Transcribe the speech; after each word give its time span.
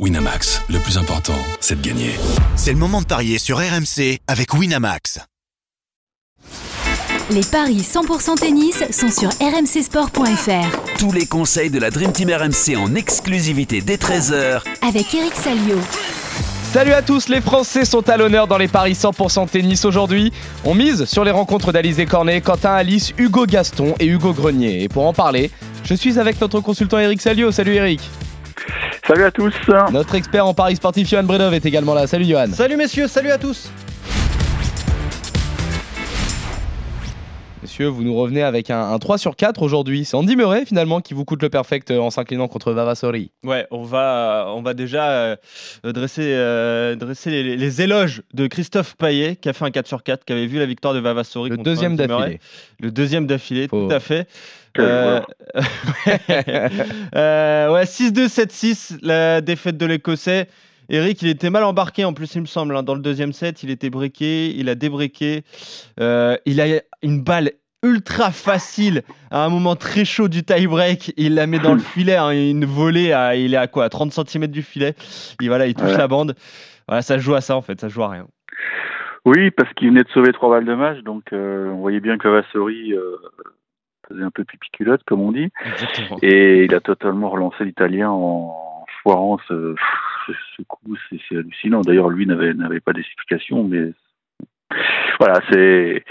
Winamax, 0.00 0.60
le 0.70 0.80
plus 0.80 0.98
important, 0.98 1.38
c'est 1.60 1.80
de 1.80 1.86
gagner. 1.86 2.10
C'est 2.56 2.72
le 2.72 2.78
moment 2.78 3.00
de 3.00 3.06
parier 3.06 3.38
sur 3.38 3.58
RMC 3.58 4.18
avec 4.26 4.52
Winamax. 4.52 5.20
Les 7.30 7.44
paris 7.44 7.76
100% 7.76 8.34
tennis 8.34 8.82
sont 8.90 9.08
sur 9.08 9.28
rmcsport.fr. 9.40 10.98
Tous 10.98 11.12
les 11.12 11.26
conseils 11.26 11.70
de 11.70 11.78
la 11.78 11.90
Dream 11.90 12.10
Team 12.10 12.28
RMC 12.28 12.76
en 12.76 12.96
exclusivité 12.96 13.82
dès 13.82 13.94
13h 13.94 14.62
Avec 14.82 15.14
Eric 15.14 15.32
Salio. 15.32 15.78
Salut 16.72 16.92
à 16.92 17.02
tous, 17.02 17.28
les 17.28 17.40
Français 17.40 17.84
sont 17.84 18.08
à 18.08 18.16
l'honneur 18.16 18.48
dans 18.48 18.58
les 18.58 18.66
paris 18.66 18.94
100% 18.94 19.48
tennis 19.48 19.84
aujourd'hui. 19.84 20.32
On 20.64 20.74
mise 20.74 21.04
sur 21.04 21.22
les 21.24 21.30
rencontres 21.30 21.70
d'Alizé 21.70 22.04
Cornet, 22.04 22.40
Quentin 22.40 22.72
Alice, 22.72 23.12
Hugo 23.16 23.46
Gaston 23.46 23.94
et 24.00 24.06
Hugo 24.06 24.32
Grenier. 24.32 24.82
Et 24.82 24.88
pour 24.88 25.06
en 25.06 25.12
parler, 25.12 25.52
je 25.84 25.94
suis 25.94 26.18
avec 26.18 26.40
notre 26.40 26.58
consultant 26.58 26.98
Eric 26.98 27.22
Salio. 27.22 27.52
Salut 27.52 27.74
Eric. 27.74 28.00
Salut 29.06 29.24
à 29.24 29.30
tous. 29.30 29.52
Notre 29.92 30.14
expert 30.14 30.46
en 30.46 30.54
paris 30.54 30.76
sportif 30.76 31.06
Johan 31.06 31.24
Bredov 31.24 31.52
est 31.52 31.66
également 31.66 31.92
là. 31.92 32.06
Salut 32.06 32.24
Johan. 32.24 32.46
Salut 32.52 32.78
messieurs, 32.78 33.06
salut 33.06 33.30
à 33.30 33.36
tous. 33.36 33.70
Messieurs, 37.60 37.88
vous 37.88 38.02
nous 38.02 38.14
revenez 38.14 38.42
avec 38.42 38.70
un, 38.70 38.98
3 38.98 39.18
sur 39.18 39.36
4 39.36 39.60
aujourd'hui. 39.60 40.06
C'est 40.06 40.16
Andy 40.16 40.36
Murray 40.36 40.64
finalement 40.64 41.02
qui 41.02 41.12
vous 41.12 41.26
coûte 41.26 41.42
le 41.42 41.50
perfect 41.50 41.90
euh, 41.90 41.98
en 41.98 42.08
s'inclinant 42.08 42.48
contre 42.48 42.72
Vavasori. 42.72 43.30
Ouais, 43.42 43.66
on 43.70 43.82
va, 43.82 44.46
on 44.54 44.62
va 44.62 44.72
déjà 44.72 45.10
euh, 45.10 45.36
dresser, 45.82 46.32
euh, 46.34 46.94
dresser 46.94 47.42
les, 47.42 47.82
éloges 47.82 48.22
de 48.32 48.46
Christophe 48.46 48.96
Payet 48.96 49.36
qui 49.36 49.50
a 49.50 49.52
fait 49.52 49.66
un 49.66 49.70
4 49.70 49.86
sur 49.86 50.02
4, 50.02 50.24
qui 50.24 50.32
avait 50.32 50.46
vu 50.46 50.58
la 50.58 50.66
victoire 50.66 50.94
de 50.94 51.00
Vavasori. 51.00 51.50
Le 51.50 51.58
deuxième 51.58 51.96
d'affilée. 51.96 52.38
Le 52.80 52.90
deuxième 52.90 53.26
d'affilée, 53.26 53.68
tout 53.68 53.88
à 53.90 54.00
fait. 54.00 54.28
Euh, 54.78 55.20
euh, 57.14 57.72
ouais, 57.72 57.84
6-2, 57.84 58.28
7-6, 58.28 58.98
la 59.02 59.40
défaite 59.40 59.76
de 59.76 59.86
l'Écossais. 59.86 60.48
Eric, 60.88 61.22
il 61.22 61.28
était 61.28 61.50
mal 61.50 61.64
embarqué 61.64 62.04
en 62.04 62.12
plus, 62.12 62.34
il 62.34 62.42
me 62.42 62.46
semble. 62.46 62.76
Hein. 62.76 62.82
Dans 62.82 62.94
le 62.94 63.00
deuxième 63.00 63.32
set, 63.32 63.62
il 63.62 63.70
était 63.70 63.90
breaké, 63.90 64.54
il 64.54 64.68
a 64.68 64.74
débriqué. 64.74 65.42
Euh, 66.00 66.36
il 66.44 66.60
a 66.60 66.66
une 67.02 67.22
balle 67.22 67.52
ultra 67.82 68.30
facile 68.30 69.02
à 69.30 69.44
un 69.44 69.48
moment 69.48 69.76
très 69.76 70.04
chaud 70.04 70.28
du 70.28 70.42
tie-break. 70.42 71.14
Il 71.16 71.34
la 71.34 71.46
met 71.46 71.58
dans 71.58 71.74
le 71.74 71.80
filet, 71.80 72.16
hein, 72.16 72.30
une 72.30 72.64
volée, 72.64 73.12
à, 73.12 73.36
il 73.36 73.54
est 73.54 73.58
à 73.58 73.66
quoi 73.66 73.88
30 73.88 74.12
cm 74.12 74.46
du 74.48 74.62
filet. 74.62 74.94
Et 75.40 75.48
voilà, 75.48 75.66
il 75.66 75.74
touche 75.74 75.96
la 75.96 76.08
bande. 76.08 76.34
Voilà, 76.88 77.02
ça 77.02 77.18
joue 77.18 77.34
à 77.34 77.40
ça 77.40 77.56
en 77.56 77.62
fait, 77.62 77.80
ça 77.80 77.88
joue 77.88 78.02
à 78.02 78.08
rien. 78.08 78.26
Oui, 79.24 79.50
parce 79.50 79.72
qu'il 79.72 79.88
venait 79.88 80.02
de 80.02 80.08
sauver 80.10 80.32
trois 80.32 80.50
balles 80.50 80.66
de 80.66 80.74
match, 80.74 80.98
donc 81.00 81.24
on 81.32 81.76
voyait 81.76 82.00
bien 82.00 82.18
que 82.18 82.28
Vassori 82.28 82.92
faisait 84.08 84.22
un 84.22 84.30
peu 84.30 84.44
pipi 84.44 84.68
culotte, 84.70 85.02
comme 85.04 85.20
on 85.20 85.32
dit. 85.32 85.50
Et 86.22 86.64
il 86.64 86.74
a 86.74 86.80
totalement 86.80 87.30
relancé 87.30 87.64
l'italien 87.64 88.10
en 88.10 88.84
foirant 89.02 89.38
ce, 89.48 89.74
coup. 90.68 90.96
C'est 91.10 91.36
hallucinant. 91.36 91.80
D'ailleurs, 91.80 92.08
lui 92.08 92.26
n'avait 92.26 92.80
pas 92.80 92.92
d'explication, 92.92 93.64
mais 93.64 93.92
voilà, 95.18 95.40
c'est 95.50 96.04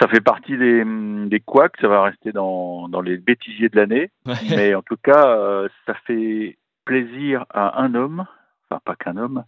ça 0.00 0.08
fait 0.08 0.20
partie 0.20 0.58
des, 0.58 0.84
des 1.26 1.40
couacs, 1.40 1.76
ça 1.80 1.88
va 1.88 2.02
rester 2.02 2.30
dans, 2.32 2.88
dans 2.88 3.00
les 3.00 3.16
bêtisiers 3.16 3.68
de 3.68 3.76
l'année. 3.76 4.10
Mais 4.50 4.74
en 4.74 4.82
tout 4.82 4.98
cas, 5.02 5.26
euh, 5.28 5.68
ça 5.86 5.94
fait 6.06 6.58
plaisir 6.84 7.46
à 7.50 7.82
un 7.82 7.94
homme, 7.94 8.26
enfin 8.68 8.80
pas 8.84 8.94
qu'un 8.94 9.16
homme, 9.16 9.44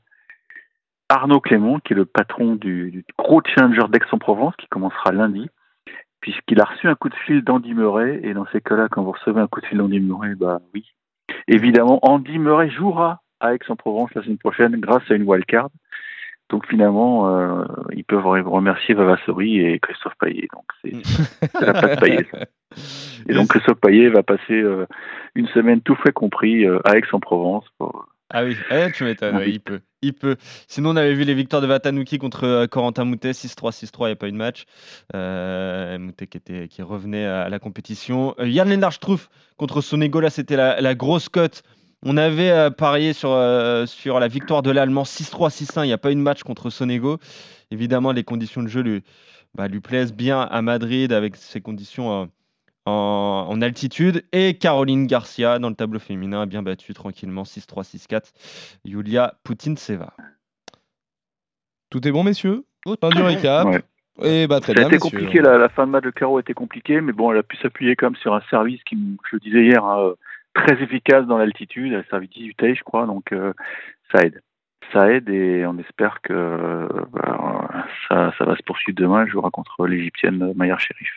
Arnaud 1.10 1.41
Clément, 1.41 1.80
qui 1.80 1.92
est 1.92 1.96
le 1.96 2.04
patron 2.06 2.54
du, 2.54 2.91
du 2.91 3.04
gros 3.16 3.42
challenger 3.44 3.88
d'Aix-en-Provence, 3.91 4.56
qui 4.56 4.66
commencera 4.69 5.12
lundi 5.12 5.48
puisqu'il 6.20 6.61
a 6.61 6.64
reçu 6.64 6.88
un 6.88 6.94
coup 6.94 7.08
de 7.08 7.14
fil 7.27 7.42
d'Andy 7.42 7.74
Murray, 7.74 8.20
et 8.22 8.34
dans 8.34 8.47
ces 8.52 8.61
cas-là, 8.61 8.88
quand 8.91 9.02
vous 9.02 9.12
recevez 9.12 9.41
un 9.41 9.47
coup 9.47 9.61
de 9.61 9.66
fil 9.66 9.78
d'Andy 9.78 10.00
Murray, 10.00 10.34
bah 10.34 10.60
oui. 10.75 10.92
Évidemment, 11.47 11.98
Andy 12.02 12.38
Murray 12.38 12.70
jouera 12.70 13.22
à 13.41 13.55
Aix-en-Provence 13.55 14.10
la 14.14 14.22
semaine 14.22 14.38
prochaine 14.38 14.77
grâce 14.80 15.08
à 15.10 15.14
une 15.14 15.25
wildcard. 15.25 15.69
Donc 16.50 16.66
finalement, 16.66 17.28
euh, 17.28 17.64
ils 17.92 18.05
peuvent 18.05 18.25
remercier 18.25 18.94
Vavassori 18.94 19.60
et 19.60 19.78
Christophe 19.80 20.14
Payet. 20.19 20.48
Donc 20.52 20.64
c'est 20.83 21.60
la 21.60 21.72
place 21.75 22.00
Payet. 22.00 22.26
Et 23.28 23.34
donc 23.34 23.48
Christophe 23.50 23.81
Payet 23.81 24.09
va 24.09 24.22
passer 24.22 24.54
euh, 24.54 24.87
une 25.34 25.47
semaine 25.48 25.82
tout 25.82 25.97
fait 25.97 26.12
compris 26.12 26.64
euh, 26.64 26.81
à 26.84 26.97
Aix-en-Provence 26.97 27.66
pour 27.76 28.09
ah 28.31 28.44
oui, 28.44 28.56
eh, 28.71 28.93
tu 28.93 29.05
m'étonnes, 29.05 29.41
il 30.03 30.12
peut. 30.12 30.37
Sinon, 30.66 30.91
on 30.91 30.97
avait 30.97 31.15
vu 31.15 31.25
les 31.25 31.34
victoires 31.34 31.62
de 31.62 31.66
Vatanuki 31.66 32.19
contre 32.19 32.44
euh, 32.44 32.66
Corentin 32.66 33.05
Moutet, 33.05 33.33
6-3, 33.33 33.72
6-3, 33.72 33.91
il 34.00 34.06
n'y 34.06 34.12
a 34.12 34.16
pas 34.16 34.28
eu 34.28 34.33
de 34.33 34.37
match. 34.37 34.65
Euh, 35.15 35.99
Moutet 35.99 36.27
qui, 36.27 36.37
était, 36.37 36.69
qui 36.69 36.83
revenait 36.83 37.25
à 37.25 37.49
la 37.49 37.59
compétition. 37.59 38.34
Euh, 38.38 38.47
Yann 38.47 38.69
Lennart 38.69 38.93
Struff 38.93 39.31
contre 39.56 39.81
Sonego, 39.81 40.21
là, 40.21 40.31
c'était 40.31 40.56
la, 40.56 40.94
grosse 40.94 41.28
cote. 41.28 41.62
On 42.05 42.17
avait 42.17 42.50
euh, 42.50 42.71
parié 42.71 43.12
sur, 43.12 43.31
sur 43.87 44.21
la 44.21 44.28
victoire 44.28 44.62
de 44.62 44.71
l'Allemand 44.71 45.05
6-3, 45.05 45.50
6-1, 45.50 45.84
il 45.84 45.87
n'y 45.87 45.93
a 45.93 45.99
pas 45.99 46.12
eu 46.12 46.15
de 46.15 46.21
match 46.21 46.43
contre 46.43 46.71
Sonego. 46.71 47.19
Évidemment, 47.71 48.12
les 48.12 48.25
conditions 48.25 48.62
de 48.62 48.69
jeu 48.69 48.83
lui, 48.83 49.03
bah, 49.55 49.69
lui 49.69 49.81
plaisent 49.81 50.12
bien 50.12 50.43
à 50.43 50.62
Madrid 50.62 51.12
avec 51.12 51.37
ces 51.37 51.61
conditions 51.61 52.31
en, 52.88 53.60
altitude. 53.60 54.25
Et 54.32 54.54
Caroline 54.54 55.06
Garcia 55.06 55.59
dans 55.59 55.69
le 55.69 55.75
tableau 55.75 55.99
féminin 55.99 56.43
a 56.43 56.47
bien 56.47 56.62
battu 56.62 56.94
tranquillement 56.94 57.43
6-3, 57.43 57.97
6-4 57.97 58.32
Yulia 58.84 59.34
Poutine-Seva. 59.44 60.15
Tout 61.91 62.06
est 62.06 62.12
bon, 62.12 62.25
messieurs? 62.25 62.65
Fin 63.00 63.10
du 63.10 63.22
récap. 63.22 63.69
Et 64.22 64.47
bah, 64.47 64.60
très 64.60 64.75
ça 64.75 64.82
a 64.82 64.87
été 64.87 64.99
compliqué, 64.99 65.41
la, 65.41 65.69
fin 65.69 65.87
de 65.87 65.93
match 65.93 66.04
de 66.04 66.10
Caro 66.10 66.38
a 66.38 66.41
été 66.41 66.53
compliquée, 66.53 67.00
mais 67.00 67.12
bon, 67.12 67.31
elle 67.31 67.38
a 67.38 67.43
pu 67.44 67.56
s'appuyer 67.59 67.94
quand 67.94 68.06
même 68.06 68.16
sur 68.16 68.34
un 68.34 68.43
service 68.50 68.82
qui, 68.82 68.99
je 69.31 69.37
le 69.37 69.41
disais 69.41 69.65
hier, 69.65 69.84
hein, 69.84 70.15
très 70.55 70.82
efficace 70.82 71.25
dans 71.26 71.38
l'altitude. 71.38 71.93
Elle 71.93 72.00
a 72.00 72.05
servi 72.05 72.26
18 72.28 72.55
tailles, 72.56 72.75
je 72.75 72.82
crois, 72.82 73.06
donc 73.06 73.32
euh, 73.32 73.53
ça 74.12 74.25
aide. 74.25 74.43
Ça 74.93 75.12
aide 75.12 75.28
et 75.28 75.66
on 75.66 75.78
espère 75.78 76.20
que 76.22 76.88
bah, 77.12 77.69
ça, 78.09 78.32
ça, 78.38 78.44
va 78.44 78.56
se 78.56 78.62
poursuivre 78.62 78.99
demain. 78.99 79.22
Elle 79.22 79.31
jouera 79.31 79.50
contre 79.50 79.87
l'Égyptienne 79.87 80.53
Maya 80.56 80.78
Sherif. 80.78 81.12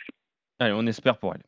Allez, 0.60 0.74
on 0.76 0.86
espère 0.86 1.16
pour 1.16 1.34
elle. 1.34 1.42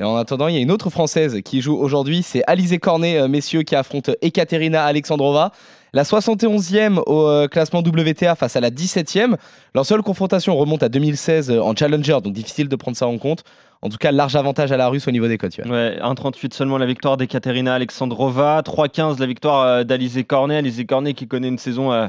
Et 0.00 0.04
en 0.04 0.14
attendant, 0.14 0.46
il 0.46 0.54
y 0.54 0.58
a 0.58 0.60
une 0.60 0.70
autre 0.70 0.90
Française 0.90 1.40
qui 1.44 1.60
joue 1.60 1.76
aujourd'hui, 1.76 2.22
c'est 2.22 2.44
Alizé 2.46 2.78
Cornet, 2.78 3.18
euh, 3.18 3.26
messieurs, 3.26 3.62
qui 3.62 3.74
affronte 3.74 4.10
Ekaterina 4.22 4.84
Alexandrova. 4.84 5.50
La 5.92 6.04
71e 6.04 7.00
au 7.06 7.26
euh, 7.26 7.48
classement 7.48 7.80
WTA 7.80 8.36
face 8.36 8.54
à 8.54 8.60
la 8.60 8.70
17e. 8.70 9.36
Leur 9.74 9.84
seule 9.84 10.02
confrontation 10.02 10.56
remonte 10.56 10.84
à 10.84 10.88
2016 10.88 11.50
euh, 11.50 11.60
en 11.60 11.74
Challenger, 11.74 12.18
donc 12.22 12.32
difficile 12.32 12.68
de 12.68 12.76
prendre 12.76 12.96
ça 12.96 13.08
en 13.08 13.18
compte. 13.18 13.42
En 13.82 13.88
tout 13.88 13.96
cas, 13.96 14.12
large 14.12 14.36
avantage 14.36 14.70
à 14.70 14.76
la 14.76 14.88
Russe 14.88 15.08
au 15.08 15.10
niveau 15.10 15.26
des 15.26 15.38
cotes. 15.38 15.58
Ouais, 15.58 15.98
1,38 16.00 16.54
seulement 16.54 16.78
la 16.78 16.86
victoire 16.86 17.16
d'Ekaterina 17.16 17.74
Alexandrova, 17.74 18.60
3,15 18.60 19.18
la 19.18 19.26
victoire 19.26 19.84
d'Alizé 19.84 20.22
Cornet. 20.22 20.58
Alizé 20.58 20.84
Cornet 20.84 21.14
qui 21.14 21.26
connaît 21.26 21.48
une 21.48 21.58
saison 21.58 22.08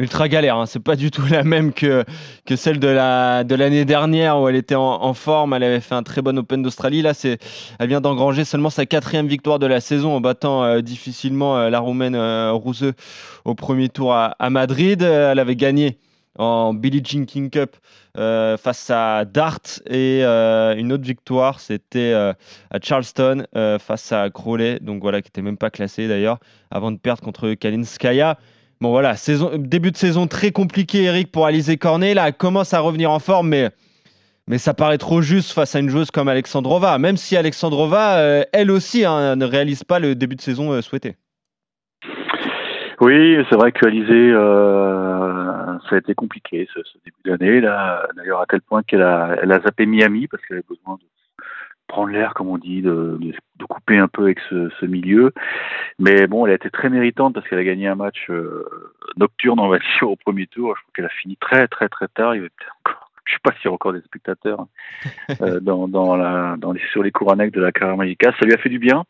ultra 0.00 0.28
galère. 0.28 0.56
Hein. 0.56 0.66
C'est 0.66 0.82
pas 0.82 0.96
du 0.96 1.10
tout 1.10 1.26
la 1.30 1.44
même 1.44 1.72
que, 1.72 2.04
que 2.46 2.56
celle 2.56 2.78
de 2.78 2.88
la 2.88 3.44
de 3.44 3.54
l'année 3.54 3.84
dernière 3.84 4.40
où 4.40 4.48
elle 4.48 4.56
était 4.56 4.74
en, 4.74 5.14
forme. 5.14 5.54
Elle 5.54 5.62
avait 5.62 5.80
fait 5.80 5.94
un 5.94 6.02
très 6.02 6.22
bon 6.22 6.36
Open 6.38 6.62
d'Australie. 6.62 7.02
Là, 7.02 7.14
c'est 7.14 7.38
elle 7.78 7.88
vient 7.88 8.00
d'engranger 8.00 8.44
seulement 8.44 8.70
sa 8.70 8.86
quatrième 8.86 9.26
victoire 9.26 9.58
de 9.58 9.66
la 9.66 9.80
saison 9.80 10.14
en 10.14 10.20
battant 10.20 10.64
euh, 10.64 10.80
difficilement 10.80 11.58
euh, 11.58 11.70
la 11.70 11.80
roumaine 11.80 12.14
euh, 12.14 12.52
Rousseau 12.52 12.92
au 13.44 13.54
premier 13.54 13.88
tour 13.88 14.14
à, 14.14 14.50
Madrid. 14.50 15.02
Elle 15.02 15.38
avait 15.38 15.56
gagné 15.56 15.98
en 16.38 16.72
Billie 16.74 17.02
Jean 17.04 17.26
King 17.26 17.50
Cup 17.50 17.76
face 18.14 18.90
à 18.90 19.24
Dart 19.24 19.60
et 19.88 20.22
une 20.24 20.92
autre 20.92 21.04
victoire 21.04 21.60
c'était 21.60 22.12
à 22.12 22.78
Charleston 22.82 23.44
face 23.78 24.12
à 24.12 24.30
Crowley 24.30 24.78
donc 24.80 25.02
voilà 25.02 25.22
qui 25.22 25.28
était 25.28 25.42
même 25.42 25.56
pas 25.56 25.70
classé 25.70 26.08
d'ailleurs 26.08 26.38
avant 26.70 26.92
de 26.92 26.98
perdre 26.98 27.22
contre 27.22 27.54
Kalinskaya 27.54 28.38
Bon 28.82 28.92
voilà, 28.92 29.12
début 29.58 29.90
de 29.90 29.96
saison 29.98 30.26
très 30.26 30.52
compliqué, 30.52 31.02
Eric, 31.02 31.30
pour 31.30 31.44
Alizé 31.44 31.76
Cornet. 31.76 32.14
Là, 32.14 32.28
elle 32.28 32.32
commence 32.32 32.72
à 32.72 32.80
revenir 32.80 33.10
en 33.10 33.18
forme, 33.18 33.50
mais, 33.50 33.68
ça 34.56 34.72
paraît 34.72 34.96
trop 34.96 35.20
juste 35.20 35.52
face 35.52 35.74
à 35.76 35.80
une 35.80 35.90
joueuse 35.90 36.10
comme 36.10 36.28
Alexandrova. 36.28 36.96
Même 36.96 37.18
si 37.18 37.36
Alexandrova, 37.36 38.16
euh, 38.20 38.42
elle 38.54 38.70
aussi, 38.70 39.04
hein, 39.04 39.36
ne 39.36 39.44
réalise 39.44 39.84
pas 39.84 39.98
le 39.98 40.14
début 40.14 40.34
de 40.34 40.40
saison 40.40 40.72
euh, 40.72 40.80
souhaité. 40.80 41.16
Oui, 43.02 43.36
c'est 43.50 43.56
vrai 43.56 43.70
que 43.72 43.84
euh, 43.84 45.78
ça 45.90 45.96
a 45.96 45.98
été 45.98 46.14
compliqué 46.14 46.66
ce, 46.72 46.80
début 47.04 47.38
d'année. 47.38 47.60
D'ailleurs, 48.16 48.40
à 48.40 48.46
tel 48.46 48.62
point 48.62 48.82
qu'elle 48.82 49.02
a, 49.02 49.36
elle 49.42 49.52
a 49.52 49.60
zappé 49.60 49.84
Miami 49.84 50.26
parce 50.26 50.42
qu'elle 50.46 50.56
avait 50.56 50.66
besoin 50.66 50.94
de 50.94 51.02
prendre 51.90 52.12
l'air, 52.12 52.34
comme 52.34 52.48
on 52.48 52.58
dit, 52.58 52.82
de, 52.82 53.18
de, 53.20 53.64
couper 53.66 53.98
un 53.98 54.08
peu 54.08 54.22
avec 54.22 54.38
ce, 54.48 54.86
milieu. 54.86 55.32
Mais 55.98 56.26
bon, 56.26 56.46
elle 56.46 56.52
a 56.52 56.54
été 56.54 56.70
très 56.70 56.88
méritante 56.88 57.34
parce 57.34 57.46
qu'elle 57.48 57.58
a 57.58 57.64
gagné 57.64 57.88
un 57.88 57.96
match 57.96 58.30
euh, 58.30 58.64
nocturne, 59.16 59.60
on 59.60 59.68
va 59.68 59.78
dire, 59.78 60.10
au 60.10 60.16
premier 60.16 60.46
tour. 60.46 60.74
Je 60.76 60.82
crois 60.82 60.92
qu'elle 60.94 61.04
a 61.04 61.20
fini 61.20 61.36
très, 61.36 61.68
très, 61.68 61.88
très 61.88 62.08
tard. 62.08 62.34
Il 62.34 62.38
y 62.38 62.40
avait 62.40 62.50
je 63.26 63.34
sais 63.34 63.40
pas 63.44 63.52
s'il 63.52 63.66
y 63.66 63.68
a 63.68 63.72
encore 63.72 63.92
des 63.92 64.00
spectateurs 64.00 64.66
euh, 65.42 65.60
dans, 65.60 65.86
dans 65.86 66.16
les, 66.72 66.80
sur 66.90 67.02
les 67.02 67.12
cours 67.12 67.30
annexes 67.30 67.52
de 67.52 67.60
la 67.60 67.72
carrière 67.72 67.96
magica. 67.96 68.32
Ça 68.38 68.46
lui 68.46 68.54
a 68.54 68.58
fait 68.58 68.70
du 68.70 68.78
bien. 68.78 69.04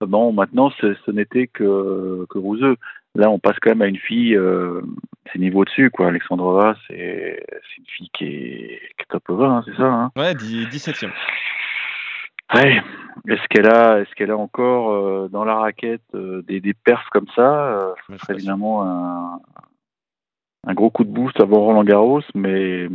Bon, 0.00 0.32
maintenant, 0.32 0.70
ce, 0.80 1.10
n'était 1.10 1.46
que, 1.46 2.26
que 2.30 2.38
Rouseux. 2.38 2.76
Là, 3.16 3.28
on 3.28 3.38
passe 3.38 3.56
quand 3.60 3.70
même 3.70 3.82
à 3.82 3.86
une 3.86 3.98
fille, 3.98 4.36
euh, 4.36 4.80
c'est 5.32 5.38
niveau 5.38 5.64
dessus, 5.64 5.90
quoi. 5.90 6.08
Alexandrova, 6.08 6.76
c'est 6.86 7.42
une 7.76 7.86
fille 7.86 8.10
qui 8.14 8.24
est, 8.24 8.80
qui 8.96 9.02
est 9.02 9.10
top 9.10 9.24
20, 9.28 9.56
hein, 9.56 9.62
c'est 9.66 9.76
ça 9.76 9.82
hein 9.82 10.10
Ouais, 10.16 10.32
17e. 10.34 11.10
Ouais. 12.54 12.82
Est-ce 13.28 13.46
qu'elle 13.48 13.68
a, 13.68 14.00
est-ce 14.00 14.14
qu'elle 14.14 14.30
a 14.30 14.36
encore 14.36 14.92
euh, 14.92 15.28
dans 15.28 15.44
la 15.44 15.56
raquette 15.56 16.02
euh, 16.14 16.42
des, 16.42 16.60
des 16.60 16.74
perfs 16.74 17.08
comme 17.10 17.28
ça 17.34 17.78
euh, 17.78 17.94
Ce 18.06 18.16
serait 18.18 18.34
évidemment 18.34 18.82
un, 18.82 19.40
un 20.66 20.74
gros 20.74 20.90
coup 20.90 21.04
de 21.04 21.10
boost 21.10 21.40
avant 21.40 21.60
Roland 21.60 21.84
Garros, 21.84 22.22
mais 22.34 22.88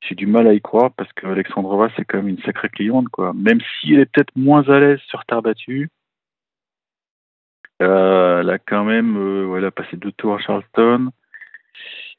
j'ai 0.00 0.14
du 0.14 0.26
mal 0.26 0.46
à 0.46 0.54
y 0.54 0.60
croire 0.60 0.90
parce 0.92 1.12
qu'Alexandrova 1.12 1.90
c'est 1.96 2.04
quand 2.04 2.18
même 2.18 2.28
une 2.28 2.42
sacrée 2.42 2.70
cliente 2.70 3.08
quoi. 3.08 3.32
Même 3.34 3.60
si 3.60 3.94
elle 3.94 4.00
est 4.00 4.06
peut-être 4.06 4.34
moins 4.34 4.68
à 4.68 4.80
l'aise 4.80 5.00
sur 5.06 5.24
terre 5.26 5.42
battue, 5.42 5.90
euh, 7.82 8.40
elle 8.40 8.50
a 8.50 8.58
quand 8.58 8.84
même, 8.84 9.16
euh, 9.16 9.46
ouais, 9.46 9.58
elle 9.58 9.64
a 9.66 9.70
passé 9.70 9.96
deux 9.96 10.12
tours 10.12 10.34
à 10.34 10.38
Charleston. 10.38 11.10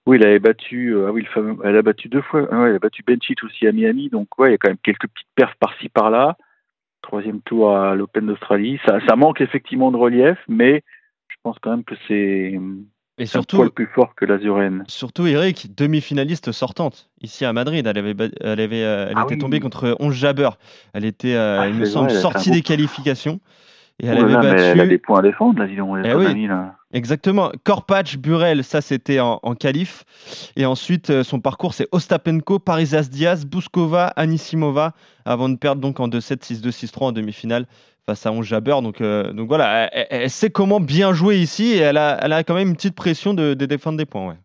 Oui, 0.07 0.17
elle 0.19 0.27
avait 0.27 0.39
battu, 0.39 0.95
euh, 0.95 1.07
ah 1.07 1.11
oui, 1.11 1.21
le 1.21 1.27
fameux, 1.29 1.57
elle 1.63 1.77
a 1.77 1.81
battu 1.83 2.09
deux 2.09 2.21
fois. 2.23 2.47
ah 2.51 2.61
ouais, 2.61 2.69
elle 2.69 2.75
a 2.75 2.79
battu 2.79 3.03
Benchit 3.05 3.35
aussi 3.43 3.67
à 3.67 3.71
Miami, 3.71 4.09
donc 4.09 4.27
ouais, 4.39 4.49
il 4.49 4.51
y 4.51 4.55
a 4.55 4.57
quand 4.57 4.69
même 4.69 4.77
quelques 4.83 5.07
petites 5.07 5.27
perfs 5.35 5.55
par-ci 5.59 5.89
par-là. 5.89 6.37
Troisième 7.03 7.41
tour 7.41 7.75
à 7.75 7.95
l'Open 7.95 8.25
d'Australie. 8.27 8.79
Ça, 8.85 8.99
ça 9.07 9.15
manque 9.15 9.41
effectivement 9.41 9.91
de 9.91 9.97
relief, 9.97 10.37
mais 10.47 10.83
je 11.27 11.35
pense 11.43 11.57
quand 11.59 11.71
même 11.71 11.83
que 11.83 11.95
c'est 12.07 12.59
un 13.19 13.25
surtout, 13.25 13.57
poil 13.57 13.69
plus 13.71 13.87
fort 13.87 14.15
que 14.15 14.25
l'Azurène. 14.25 14.83
surtout 14.87 15.27
Eric, 15.27 15.75
demi-finaliste 15.75 16.51
sortante 16.51 17.09
ici 17.21 17.45
à 17.45 17.53
Madrid. 17.53 17.85
Elle, 17.85 17.97
avait, 17.97 18.15
elle, 18.39 18.59
avait, 18.59 18.83
euh, 18.83 19.07
elle 19.09 19.13
Ah 19.17 19.23
était 19.25 19.35
oui. 19.35 19.39
tombée 19.39 19.59
contre 19.59 19.95
11 19.99 20.13
Jabber. 20.15 20.49
Elle 20.93 21.05
était, 21.05 21.35
euh, 21.35 21.61
Ah, 21.61 21.67
il 21.67 21.75
me 21.75 21.85
semble, 21.85 22.09
vrai, 22.09 22.17
a 22.17 22.21
sortie 22.21 22.49
des 22.51 22.61
qualifications. 22.61 23.39
Et 23.99 24.07
elle 24.07 24.17
Oh 24.19 24.23
avait 24.23 24.33
battu. 24.35 24.61
elle 24.63 24.81
a 24.81 24.87
des 24.87 24.97
points 24.97 25.19
à 25.19 25.21
défendre, 25.21 25.59
là, 25.59 25.67
dis 25.67 25.75
donc, 25.75 25.97
Eh 26.03 26.13
oui. 26.15 26.47
là. 26.47 26.75
Exactement. 26.93 27.51
Korpatch, 27.63 28.17
Burel, 28.17 28.63
ça 28.63 28.81
c'était 28.81 29.19
en, 29.19 29.39
en 29.43 29.53
qualif. 29.55 30.03
Et 30.55 30.65
ensuite, 30.65 31.09
euh, 31.11 31.23
son 31.23 31.39
parcours, 31.39 31.73
c'est 31.73 31.87
Ostapenko, 31.91 32.59
Parisas 32.59 33.09
Diaz, 33.11 33.45
Bouskova, 33.45 34.07
Anisimova, 34.15 34.93
avant 35.25 35.49
de 35.49 35.55
perdre 35.57 35.81
donc 35.81 35.99
en 35.99 36.07
2-7, 36.07 36.41
6-2, 36.43 36.71
6-3 36.71 37.03
en 37.05 37.11
demi-finale 37.11 37.65
face 38.05 38.25
à 38.25 38.31
11 38.31 38.45
Jabber. 38.45 38.75
Donc, 38.81 38.99
euh, 39.01 39.31
donc 39.33 39.47
voilà, 39.47 39.83
elle, 39.93 40.07
elle- 40.09 40.21
elle 40.23 40.29
sait 40.29 40.49
comment 40.49 40.79
bien 40.79 41.13
jouer 41.13 41.37
ici 41.37 41.73
et 41.73 41.77
elle 41.79 41.97
a, 41.97 42.17
elle 42.21 42.33
a 42.33 42.43
quand 42.43 42.55
même 42.55 42.69
une 42.69 42.75
petite 42.75 42.95
pression 42.95 43.33
de, 43.35 43.53
de 43.53 43.65
défendre 43.67 43.97
des 43.97 44.05
points. 44.07 44.27
Ouais. 44.29 44.35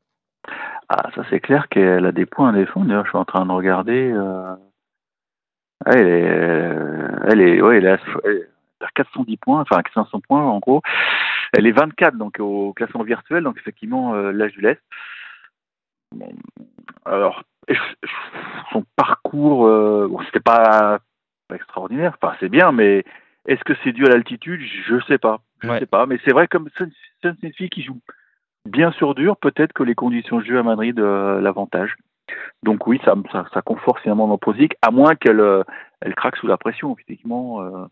Ah, 0.88 1.08
ça 1.16 1.22
c'est 1.31 1.40
clair 1.40 1.69
qu'elle 1.69 2.04
a 2.06 2.12
des 2.12 2.26
points 2.26 2.50
à 2.50 2.52
défendre. 2.52 2.87
D'ailleurs, 2.87 3.04
je 3.06 3.10
suis 3.10 3.19
en 3.19 3.25
train 3.25 3.44
de 3.46 3.50
regarder. 3.52 4.12
euh, 4.14 4.54
Elle 5.87 6.06
est, 6.06 7.28
elle 7.28 7.40
est, 7.40 7.60
ouais, 7.62 7.78
elle 7.78 7.87
est 7.87 8.49
à 8.81 8.84
elle 8.84 8.87
est 8.87 8.88
à 8.88 8.90
410 8.94 9.37
points, 9.38 9.61
enfin 9.61 9.82
500 9.94 10.20
points 10.20 10.43
en 10.43 10.58
gros. 10.58 10.82
Elle 11.52 11.67
est 11.67 11.73
24 11.73 12.17
donc 12.17 12.38
au 12.40 12.73
classement 12.73 13.02
virtuel, 13.05 13.44
donc 13.44 13.56
effectivement 13.58 14.14
euh, 14.14 14.32
l'âge 14.32 14.52
du 14.52 14.61
lest. 14.61 14.81
Bon, 16.14 16.32
alors 17.05 17.43
son 18.73 18.84
parcours, 18.96 19.67
euh, 19.67 20.08
bon, 20.08 20.20
c'était 20.26 20.40
pas, 20.40 21.00
pas 21.49 21.56
extraordinaire, 21.56 22.17
enfin 22.20 22.37
c'est 22.40 22.49
bien, 22.49 22.73
mais 22.73 23.05
est-ce 23.46 23.62
que 23.64 23.75
c'est 23.82 23.93
dû 23.93 24.05
à 24.06 24.11
l'altitude? 24.11 24.61
Je 24.61 25.00
sais 25.06 25.19
pas, 25.19 25.40
je 25.62 25.69
Ouais. 25.69 25.78
sais 25.78 25.87
pas. 25.87 26.06
Mais 26.06 26.19
c'est 26.25 26.32
vrai 26.32 26.49
comme 26.49 26.69
c'est 26.76 26.88
une 27.43 27.52
fille 27.52 27.70
qui 27.70 27.82
joue 27.82 28.00
bien 28.67 28.90
sur 28.93 29.14
dur, 29.14 29.37
peut-être 29.37 29.73
que 29.73 29.82
les 29.84 29.94
conditions 29.94 30.38
de 30.38 30.44
jeu 30.44 30.58
à 30.58 30.62
Madrid 30.62 30.99
euh, 30.99 31.40
l'avantage. 31.40 31.96
Donc 32.64 32.87
oui, 32.88 33.00
ça, 33.05 33.14
ça, 33.31 33.46
ça 33.55 33.62
conforte 33.62 34.00
finalement 34.00 34.26
mon 34.26 34.38
pronostic, 34.38 34.75
à 34.82 34.90
moins 34.90 35.14
qu'elle 35.14 35.40
euh, 35.40 35.62
elle 36.00 36.14
craque 36.17 36.37
sous 36.37 36.49
la 36.49 36.56
pression, 36.56 36.93
effectivement, 36.93 37.62
euh, 37.62 37.87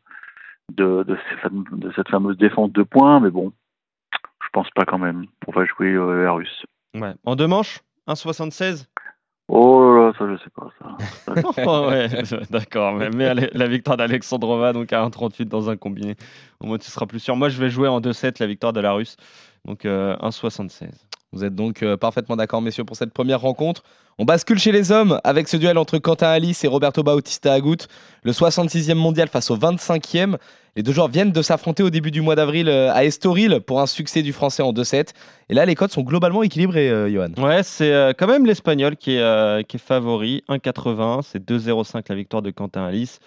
de, 0.73 1.03
de, 1.05 1.17
ces 1.29 1.37
fam- 1.49 1.65
de 1.79 1.93
cette 1.95 2.09
fameuse 2.09 2.37
défense 2.39 2.73
de 2.73 2.83
points, 2.83 3.21
mais 3.21 3.31
bon, 3.31 3.53
je 4.13 4.49
pense 4.53 4.69
pas 4.75 4.85
quand 4.85 4.99
même. 4.99 5.27
On 5.47 5.53
va 5.53 5.65
jouer 5.65 5.93
euh, 5.93 6.25
la 6.25 6.33
russe. 6.33 6.65
Ouais. 6.95 7.15
En 7.25 7.37
deux 7.37 7.47
manches 7.47 7.81
1,76 8.09 8.87
Oh 9.49 9.95
là 9.95 10.07
là, 10.07 10.13
ça 10.19 10.27
je 10.27 10.39
sais 10.43 10.51
pas. 10.51 10.69
Ça. 10.79 11.35
Oh 11.67 11.89
ouais, 11.91 12.09
d'accord. 12.51 12.95
Mais, 12.95 13.11
mais 13.11 13.27
allez, 13.27 13.51
la 13.53 13.67
victoire 13.67 13.99
d'Alexandrova 13.99 14.73
donc 14.73 14.91
à 14.93 15.05
1,38 15.07 15.45
dans 15.49 15.69
un 15.69 15.77
combiné. 15.77 16.17
Au 16.61 16.67
moins 16.67 16.79
tu 16.79 16.91
seras 16.91 17.05
plus 17.07 17.21
sûr. 17.21 17.37
Moi 17.37 17.51
je 17.51 17.61
vais 17.61 17.69
jouer 17.69 17.89
en 17.89 18.01
2-7 18.01 18.37
la 18.41 18.47
victoire 18.47 18.73
de 18.73 18.81
la 18.81 18.93
Russe. 18.93 19.17
Donc 19.67 19.85
euh, 19.85 20.17
1,76. 20.17 20.89
Vous 21.35 21.45
êtes 21.45 21.55
donc 21.55 21.83
euh, 21.83 21.97
parfaitement 21.97 22.37
d'accord, 22.37 22.63
messieurs, 22.63 22.85
pour 22.85 22.97
cette 22.97 23.13
première 23.13 23.41
rencontre. 23.41 23.83
On 24.19 24.25
bascule 24.25 24.59
chez 24.59 24.71
les 24.71 24.93
hommes 24.93 25.21
avec 25.25 25.49
ce 25.49 25.57
duel 25.57 25.77
entre 25.77 25.99
Quentin 25.99 26.29
Alice 26.29 26.63
et 26.63 26.69
Roberto 26.69 27.03
Bautista 27.03 27.53
Agut, 27.53 27.89
le 28.23 28.31
66e 28.31 28.95
mondial 28.95 29.27
face 29.27 29.51
au 29.51 29.57
25e. 29.57 30.37
Les 30.77 30.85
deux 30.85 30.93
joueurs 30.93 31.09
viennent 31.09 31.33
de 31.33 31.43
s'affronter 31.43 31.83
au 31.83 31.91
début 31.91 32.13
du 32.13 32.21
mois 32.21 32.37
d'avril 32.37 32.69
euh, 32.69 32.93
à 32.93 33.05
Estoril 33.05 33.61
pour 33.67 33.81
un 33.81 33.87
succès 33.87 34.23
du 34.23 34.33
français 34.33 34.63
en 34.63 34.73
2-7. 34.73 35.09
Et 35.49 35.55
là, 35.55 35.67
les 35.67 35.75
codes 35.75 35.91
sont 35.91 36.03
globalement 36.03 36.45
équilibrés, 36.45 36.89
euh, 36.89 37.11
Johan. 37.11 37.31
Ouais, 37.37 37.65
c'est 37.65 37.93
euh, 37.93 38.13
quand 38.17 38.29
même 38.29 38.47
l'Espagnol 38.47 38.97
qui 38.97 39.17
est, 39.17 39.21
euh, 39.21 39.63
qui 39.63 39.77
est 39.77 39.81
favori. 39.81 40.45
1,80. 40.49 41.23
C'est 41.23 41.45
2,05 41.45 42.05
la 42.09 42.15
victoire 42.15 42.43
de 42.43 42.51
Quentin 42.51 42.85
Alice, 42.85 43.19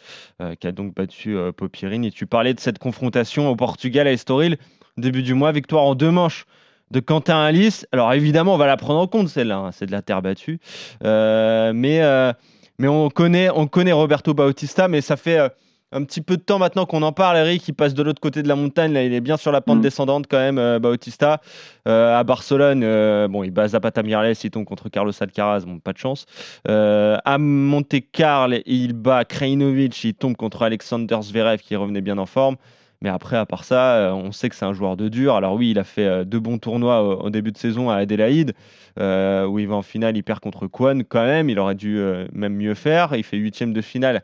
qui 0.59 0.67
a 0.67 0.71
donc 0.71 0.95
battu 0.95 1.35
Popirine. 1.55 2.05
Et 2.05 2.11
tu 2.11 2.25
parlais 2.25 2.53
de 2.53 2.59
cette 2.59 2.79
confrontation 2.79 3.49
au 3.49 3.55
Portugal 3.55 4.07
à 4.07 4.11
Estoril, 4.11 4.57
début 4.97 5.23
du 5.23 5.33
mois, 5.33 5.51
victoire 5.51 5.83
en 5.83 5.95
deux 5.95 6.11
manches 6.11 6.45
de 6.91 6.99
Quentin 6.99 7.39
Alice. 7.41 7.85
Alors 7.91 8.13
évidemment, 8.13 8.53
on 8.53 8.57
va 8.57 8.67
la 8.67 8.77
prendre 8.77 8.99
en 8.99 9.07
compte 9.07 9.27
celle-là. 9.29 9.57
hein, 9.57 9.71
C'est 9.71 9.85
de 9.85 9.91
la 9.91 10.01
terre 10.01 10.21
battue. 10.21 10.59
Euh, 11.03 11.73
mais, 11.73 12.01
euh, 12.01 12.31
mais 12.79 12.87
on 12.87 13.09
connaît, 13.09 13.49
on 13.53 13.67
connaît 13.67 13.91
Roberto 13.91 14.33
Bautista, 14.33 14.87
mais 14.87 15.01
ça 15.01 15.15
fait. 15.17 15.39
euh, 15.39 15.49
un 15.93 16.03
petit 16.03 16.19
peu 16.19 16.35
de 16.35 16.41
temps 16.41 16.59
maintenant 16.59 16.85
qu'on 16.85 17.01
en 17.01 17.13
parle, 17.13 17.37
Eric, 17.37 17.65
il 17.65 17.73
passe 17.73 17.93
de 17.93 18.03
l'autre 18.03 18.19
côté 18.19 18.43
de 18.43 18.49
la 18.49 18.57
montagne, 18.57 18.91
là, 18.91 19.03
il 19.03 19.13
est 19.13 19.21
bien 19.21 19.37
sur 19.37 19.53
la 19.53 19.61
pente 19.61 19.77
Mhm. 19.77 19.83
descendante 19.83 20.25
quand 20.29 20.37
même, 20.37 20.79
Bautista. 20.79 21.39
À 21.85 22.21
Barcelone, 22.25 23.27
bon, 23.27 23.43
il 23.45 23.51
bat 23.51 23.69
Zapata 23.69 24.03
Miralles, 24.03 24.35
il 24.43 24.51
tombe 24.51 24.65
contre 24.65 24.89
Carlos 24.89 25.13
Alcaraz, 25.17 25.61
bon, 25.65 25.79
pas 25.79 25.93
de 25.93 25.97
chance. 25.97 26.25
À 26.67 27.37
Monte 27.39 27.95
Carlo, 28.11 28.57
il 28.65 28.91
bat 28.91 29.23
Krajinovic, 29.23 30.03
il 30.03 30.13
tombe 30.13 30.35
contre 30.35 30.63
Alexander 30.63 31.19
Zverev 31.21 31.59
qui 31.59 31.77
revenait 31.77 32.01
bien 32.01 32.17
en 32.17 32.25
forme. 32.25 32.57
Mais 33.01 33.09
après, 33.09 33.37
à 33.37 33.45
part 33.45 33.63
ça, 33.63 33.95
euh, 33.95 34.11
on 34.11 34.31
sait 34.31 34.49
que 34.49 34.55
c'est 34.55 34.65
un 34.65 34.73
joueur 34.73 34.97
de 34.97 35.07
dur. 35.07 35.35
Alors 35.35 35.53
oui, 35.53 35.71
il 35.71 35.79
a 35.79 35.83
fait 35.83 36.05
euh, 36.05 36.23
deux 36.23 36.39
bons 36.39 36.57
tournois 36.57 37.23
au, 37.23 37.29
début 37.29 37.51
de 37.51 37.57
saison 37.57 37.89
à 37.89 37.97
Adélaïde, 37.97 38.53
euh, 38.99 39.45
où 39.45 39.59
il 39.59 39.67
va 39.67 39.75
en 39.75 39.81
finale, 39.81 40.17
il 40.17 40.23
perd 40.23 40.39
contre 40.39 40.67
Kwan 40.67 41.03
quand 41.03 41.23
même. 41.23 41.49
Il 41.49 41.59
aurait 41.59 41.75
dû 41.75 41.99
même 42.33 42.55
mieux 42.55 42.73
faire. 42.73 43.15
Il 43.15 43.23
fait 43.23 43.37
huitième 43.37 43.73
de 43.73 43.81
finale 43.81 44.23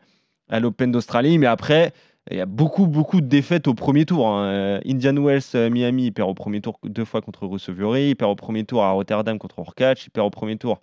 à 0.50 0.60
l'Open 0.60 0.92
d'Australie. 0.92 1.38
Mais 1.38 1.46
après, 1.46 1.94
il 2.32 2.38
y 2.38 2.42
a 2.42 2.46
beaucoup, 2.46 2.88
beaucoup 2.88 3.22
de 3.22 3.28
défaites 3.28 3.68
au 3.68 3.74
premier 3.76 4.06
tour. 4.06 4.28
hein. 4.28 4.80
Indian 4.86 5.16
Wells, 5.16 5.70
Miami, 5.70 6.06
il 6.06 6.12
perd 6.12 6.30
au 6.30 6.34
premier 6.34 6.62
tour 6.62 6.80
deux 6.84 7.06
fois 7.06 7.22
contre 7.22 7.46
Russell 7.46 7.76
il 7.76 8.16
perd 8.16 8.32
au 8.32 8.36
premier 8.36 8.64
tour 8.64 8.84
à 8.84 8.92
Rotterdam 8.92 9.38
contre 9.38 9.60
Orkac, 9.60 10.06
il 10.06 10.10
perd 10.10 10.28
au 10.28 10.32
premier 10.32 10.58
tour 10.58 10.80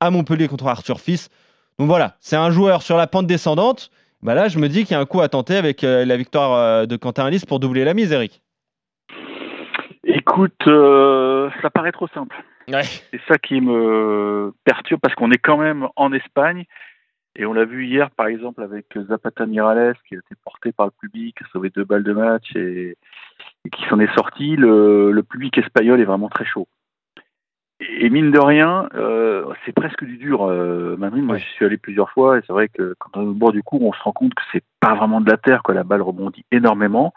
à 0.00 0.10
Montpellier 0.10 0.48
contre 0.48 0.66
Arthur 0.66 1.00
Fils. 1.00 1.28
Donc 1.78 1.86
voilà, 1.86 2.16
c'est 2.20 2.36
un 2.36 2.50
joueur 2.50 2.82
sur 2.82 2.96
la 2.96 3.06
pente 3.06 3.26
descendante. 3.26 3.90
Bah 4.22 4.34
là, 4.34 4.48
je 4.48 4.58
me 4.58 4.68
dis 4.68 4.84
qu'il 4.84 4.92
y 4.92 4.94
a 4.94 5.00
un 5.00 5.06
coup 5.06 5.22
à 5.22 5.28
tenter 5.28 5.56
avec 5.56 5.82
euh, 5.82 6.04
la 6.04 6.16
victoire 6.18 6.52
euh, 6.52 6.86
de 6.86 6.96
Quentin 6.96 7.24
Alice 7.24 7.46
pour 7.46 7.58
doubler 7.58 7.84
la 7.84 7.94
mise, 7.94 8.12
Eric. 8.12 8.42
Écoute, 10.04 10.66
euh, 10.66 11.48
ça 11.62 11.70
paraît 11.70 11.92
trop 11.92 12.08
simple. 12.08 12.36
Ouais. 12.68 12.82
C'est 12.82 13.20
ça 13.26 13.38
qui 13.38 13.60
me 13.62 14.52
perturbe 14.64 15.00
parce 15.00 15.14
qu'on 15.14 15.30
est 15.30 15.38
quand 15.38 15.56
même 15.56 15.88
en 15.96 16.12
Espagne 16.12 16.64
et 17.34 17.46
on 17.46 17.54
l'a 17.54 17.64
vu 17.64 17.86
hier 17.86 18.10
par 18.10 18.26
exemple 18.26 18.62
avec 18.62 18.86
Zapata 19.08 19.46
Miralles 19.46 19.96
qui 20.06 20.16
a 20.16 20.18
été 20.18 20.34
porté 20.44 20.72
par 20.72 20.86
le 20.86 20.92
public, 21.00 21.36
qui 21.38 21.44
a 21.44 21.46
sauvé 21.52 21.70
deux 21.70 21.84
balles 21.84 22.04
de 22.04 22.12
match 22.12 22.54
et, 22.54 22.96
et 23.64 23.70
qui 23.70 23.82
s'en 23.88 23.98
est 24.00 24.14
sorti. 24.14 24.56
Le, 24.56 25.12
le 25.12 25.22
public 25.22 25.56
espagnol 25.56 26.00
est 26.00 26.04
vraiment 26.04 26.28
très 26.28 26.44
chaud. 26.44 26.68
Et 27.80 28.10
mine 28.10 28.30
de 28.30 28.38
rien, 28.38 28.88
euh, 28.94 29.46
c'est 29.64 29.72
presque 29.72 30.04
du 30.04 30.18
dur. 30.18 30.44
Euh, 30.44 30.96
Madrid, 30.98 31.24
moi, 31.24 31.36
Ouais. 31.36 31.40
je 31.40 31.46
suis 31.54 31.64
allé 31.64 31.78
plusieurs 31.78 32.10
fois 32.10 32.38
et 32.38 32.42
c'est 32.46 32.52
vrai 32.52 32.68
que 32.68 32.94
quand 32.98 33.10
on 33.14 33.22
est 33.22 33.26
au 33.26 33.32
bord 33.34 33.52
du 33.52 33.62
cours, 33.62 33.82
on 33.82 33.92
se 33.92 34.02
rend 34.02 34.12
compte 34.12 34.34
que 34.34 34.42
c'est 34.52 34.62
pas 34.80 34.94
vraiment 34.94 35.20
de 35.20 35.30
la 35.30 35.38
terre, 35.38 35.62
quoi. 35.62 35.74
La 35.74 35.84
balle 35.84 36.02
rebondit 36.02 36.44
énormément. 36.52 37.14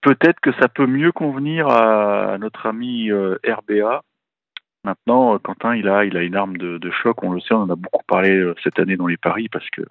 Peut-être 0.00 0.40
que 0.40 0.52
ça 0.60 0.68
peut 0.68 0.86
mieux 0.86 1.12
convenir 1.12 1.68
à 1.68 2.36
notre 2.38 2.66
ami 2.66 3.10
euh, 3.10 3.36
RBA. 3.46 4.02
Maintenant, 4.84 5.34
euh, 5.34 5.38
Quentin, 5.38 5.74
il 5.76 5.88
a, 5.88 6.04
il 6.04 6.16
a 6.16 6.22
une 6.22 6.36
arme 6.36 6.56
de, 6.56 6.78
de 6.78 6.90
choc. 6.90 7.22
On 7.22 7.32
le 7.32 7.40
sait, 7.40 7.54
on 7.54 7.62
en 7.62 7.70
a 7.70 7.76
beaucoup 7.76 8.04
parlé 8.06 8.52
cette 8.64 8.78
année 8.80 8.96
dans 8.96 9.06
les 9.06 9.16
paris 9.16 9.48
parce 9.48 9.68
que, 9.70 9.82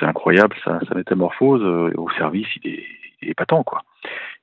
c'est 0.00 0.06
incroyable 0.06 0.56
sa, 0.64 0.80
sa 0.88 0.94
métamorphose 0.96 1.62
euh, 1.62 1.92
au 1.96 2.10
service. 2.10 2.48
Il 2.64 2.70
est, 2.72 2.84
il 3.22 3.28
est 3.28 3.30
épatant, 3.32 3.62
quoi. 3.62 3.82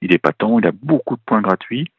Il 0.02 0.12
est 0.12 0.16
épatant. 0.16 0.60
Il 0.60 0.68
a 0.68 0.72
beaucoup 0.72 1.16
de 1.16 1.22
points 1.26 1.42
gratuits. 1.42 1.90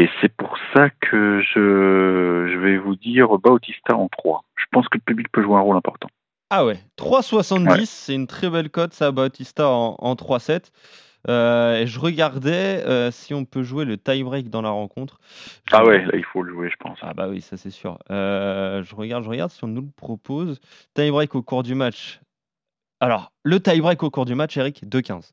Et 0.00 0.08
c'est 0.20 0.28
pour 0.28 0.56
ça 0.72 0.90
que 0.90 1.40
je, 1.40 2.48
je 2.52 2.56
vais 2.58 2.78
vous 2.78 2.94
dire 2.94 3.36
Bautista 3.38 3.96
en 3.96 4.08
3. 4.08 4.44
Je 4.54 4.64
pense 4.70 4.88
que 4.88 4.96
le 4.96 5.02
public 5.02 5.28
peut 5.32 5.42
jouer 5.42 5.56
un 5.56 5.60
rôle 5.60 5.76
important. 5.76 6.06
Ah 6.50 6.64
ouais, 6.64 6.78
3,70, 6.96 7.68
Ouais. 7.68 7.84
c'est 7.84 8.14
une 8.14 8.28
très 8.28 8.48
belle 8.48 8.70
cote, 8.70 8.92
ça, 8.94 9.10
Bautista 9.10 9.68
en, 9.68 9.96
en 9.98 10.14
3,7. 10.14 10.70
Euh, 11.28 11.80
et 11.80 11.86
je 11.88 11.98
regardais 11.98 12.84
euh, 12.86 13.10
si 13.10 13.34
on 13.34 13.44
peut 13.44 13.64
jouer 13.64 13.84
le 13.84 13.96
tie-break 13.98 14.50
dans 14.50 14.62
la 14.62 14.70
rencontre. 14.70 15.18
Je- 15.68 15.74
Ah 15.74 15.84
ouais, 15.84 16.04
là, 16.04 16.12
il 16.16 16.24
faut 16.24 16.44
le 16.44 16.52
jouer, 16.52 16.70
je 16.70 16.76
pense. 16.76 16.96
Ah 17.02 17.12
bah 17.12 17.28
oui, 17.28 17.40
ça 17.40 17.56
c'est 17.56 17.70
sûr. 17.72 17.98
Euh, 18.12 18.84
je 18.84 18.94
regarde, 18.94 19.24
je 19.24 19.28
regarde 19.28 19.50
si 19.50 19.64
on 19.64 19.66
nous 19.68 19.82
le 19.82 19.90
propose. 19.96 20.60
Tie-break 20.94 21.34
au 21.34 21.42
cours 21.42 21.64
du 21.64 21.74
match. 21.74 22.20
Alors, 23.00 23.32
le 23.42 23.58
tie-break 23.60 24.00
au 24.04 24.10
cours 24.10 24.26
du 24.26 24.36
match, 24.36 24.56
Eric, 24.56 24.84
2,15. 24.88 25.32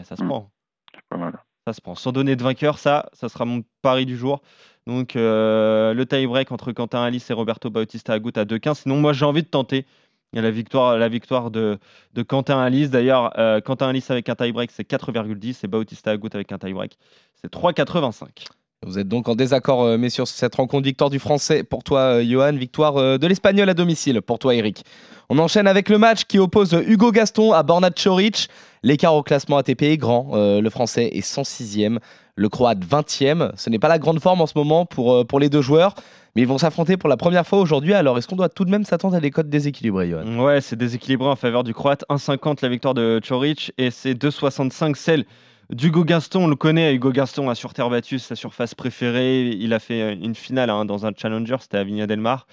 Et 0.00 0.04
Ça 0.04 0.14
se 0.14 0.22
Hmm. 0.22 0.28
prend. 0.28 0.50
C'est 0.94 1.02
pas 1.10 1.16
mal. 1.16 1.36
Ça 1.66 1.72
se 1.72 1.80
prend. 1.80 1.94
Sans 1.94 2.12
donner 2.12 2.34
de 2.34 2.42
vainqueur, 2.42 2.78
ça, 2.78 3.08
ça 3.12 3.28
sera 3.28 3.44
mon 3.44 3.62
pari 3.82 4.04
du 4.04 4.16
jour. 4.16 4.42
Donc, 4.86 5.14
euh, 5.14 5.94
le 5.94 6.06
tie-break 6.06 6.50
entre 6.50 6.72
Quentin 6.72 7.02
Alice 7.02 7.30
et 7.30 7.34
Roberto 7.34 7.70
Bautista 7.70 8.14
Agut 8.14 8.32
à 8.34 8.44
2,15. 8.44 8.82
Sinon, 8.82 8.96
moi, 8.96 9.12
j'ai 9.12 9.24
envie 9.24 9.44
de 9.44 9.48
tenter 9.48 9.86
la 10.32 10.50
victoire, 10.50 10.98
la 10.98 11.08
victoire 11.08 11.50
de, 11.50 11.78
de 12.14 12.22
Quentin 12.22 12.58
Alice. 12.58 12.90
D'ailleurs, 12.90 13.38
euh, 13.38 13.60
Quentin 13.60 13.88
Alice 13.88 14.10
avec 14.10 14.28
un 14.28 14.34
tie-break, 14.34 14.70
c'est 14.72 14.88
4,10 14.88 15.60
et 15.62 15.68
Bautista 15.68 16.10
Agut 16.10 16.30
avec 16.32 16.50
un 16.50 16.58
tie-break, 16.58 16.98
c'est 17.34 17.52
3,85. 17.52 18.46
Vous 18.84 18.98
êtes 18.98 19.06
donc 19.06 19.28
en 19.28 19.36
désaccord, 19.36 19.82
euh, 19.82 19.96
messieurs, 19.96 20.24
sur 20.24 20.34
cette 20.34 20.56
rencontre. 20.56 20.84
Victoire 20.84 21.08
du 21.08 21.20
Français 21.20 21.62
pour 21.62 21.84
toi, 21.84 22.00
euh, 22.00 22.24
Johan. 22.24 22.52
Victoire 22.52 22.96
euh, 22.96 23.16
de 23.16 23.28
l'Espagnol 23.28 23.68
à 23.68 23.74
domicile 23.74 24.20
pour 24.22 24.40
toi, 24.40 24.56
Eric. 24.56 24.84
On 25.28 25.38
enchaîne 25.38 25.68
avec 25.68 25.88
le 25.88 25.98
match 25.98 26.24
qui 26.24 26.40
oppose 26.40 26.72
Hugo 26.86 27.12
Gaston 27.12 27.52
à 27.52 27.62
Borna 27.62 27.90
Choric. 27.90 28.48
L'écart 28.82 29.14
au 29.14 29.22
classement 29.22 29.56
ATP 29.56 29.82
est 29.82 29.96
grand. 29.96 30.32
Le 30.34 30.68
Français 30.68 31.10
est 31.12 31.24
106e, 31.24 31.98
le 32.34 32.48
Croate 32.48 32.80
20e. 32.80 33.52
Ce 33.56 33.70
n'est 33.70 33.78
pas 33.78 33.88
la 33.88 34.00
grande 34.00 34.20
forme 34.20 34.40
en 34.40 34.46
ce 34.46 34.54
moment 34.56 34.84
pour, 34.84 35.24
pour 35.26 35.38
les 35.38 35.48
deux 35.48 35.62
joueurs, 35.62 35.94
mais 36.34 36.42
ils 36.42 36.48
vont 36.48 36.58
s'affronter 36.58 36.96
pour 36.96 37.08
la 37.08 37.16
première 37.16 37.46
fois 37.46 37.60
aujourd'hui. 37.60 37.94
Alors, 37.94 38.18
est-ce 38.18 38.26
qu'on 38.26 38.36
doit 38.36 38.48
tout 38.48 38.64
de 38.64 38.70
même 38.70 38.84
s'attendre 38.84 39.14
à 39.14 39.20
des 39.20 39.30
codes 39.30 39.48
déséquilibrés, 39.48 40.10
Johan? 40.10 40.38
Ouais, 40.40 40.60
c'est 40.60 40.76
déséquilibré 40.76 41.28
en 41.28 41.36
faveur 41.36 41.62
du 41.62 41.72
Croate. 41.72 42.04
1,50 42.10 42.58
la 42.60 42.68
victoire 42.68 42.92
de 42.92 43.20
Choric 43.26 43.72
et 43.78 43.90
c'est 43.90 44.14
2,65 44.14 44.96
celle 44.96 45.24
d'Hugo 45.72 46.04
Gaston. 46.04 46.44
On 46.44 46.48
le 46.48 46.56
connaît, 46.56 46.94
Hugo 46.94 47.10
Gaston 47.12 47.48
a 47.48 47.54
sur 47.54 47.74
terre 47.74 47.88
sa 48.18 48.36
surface 48.36 48.74
préférée. 48.74 49.48
Il 49.48 49.72
a 49.72 49.78
fait 49.78 50.14
une 50.14 50.34
finale 50.34 50.70
hein, 50.70 50.84
dans 50.84 51.06
un 51.06 51.12
challenger, 51.16 51.56
c'était 51.60 51.78
à 51.78 51.84
Vigna 51.84 52.06
del 52.06 52.20
Mar. 52.20 52.46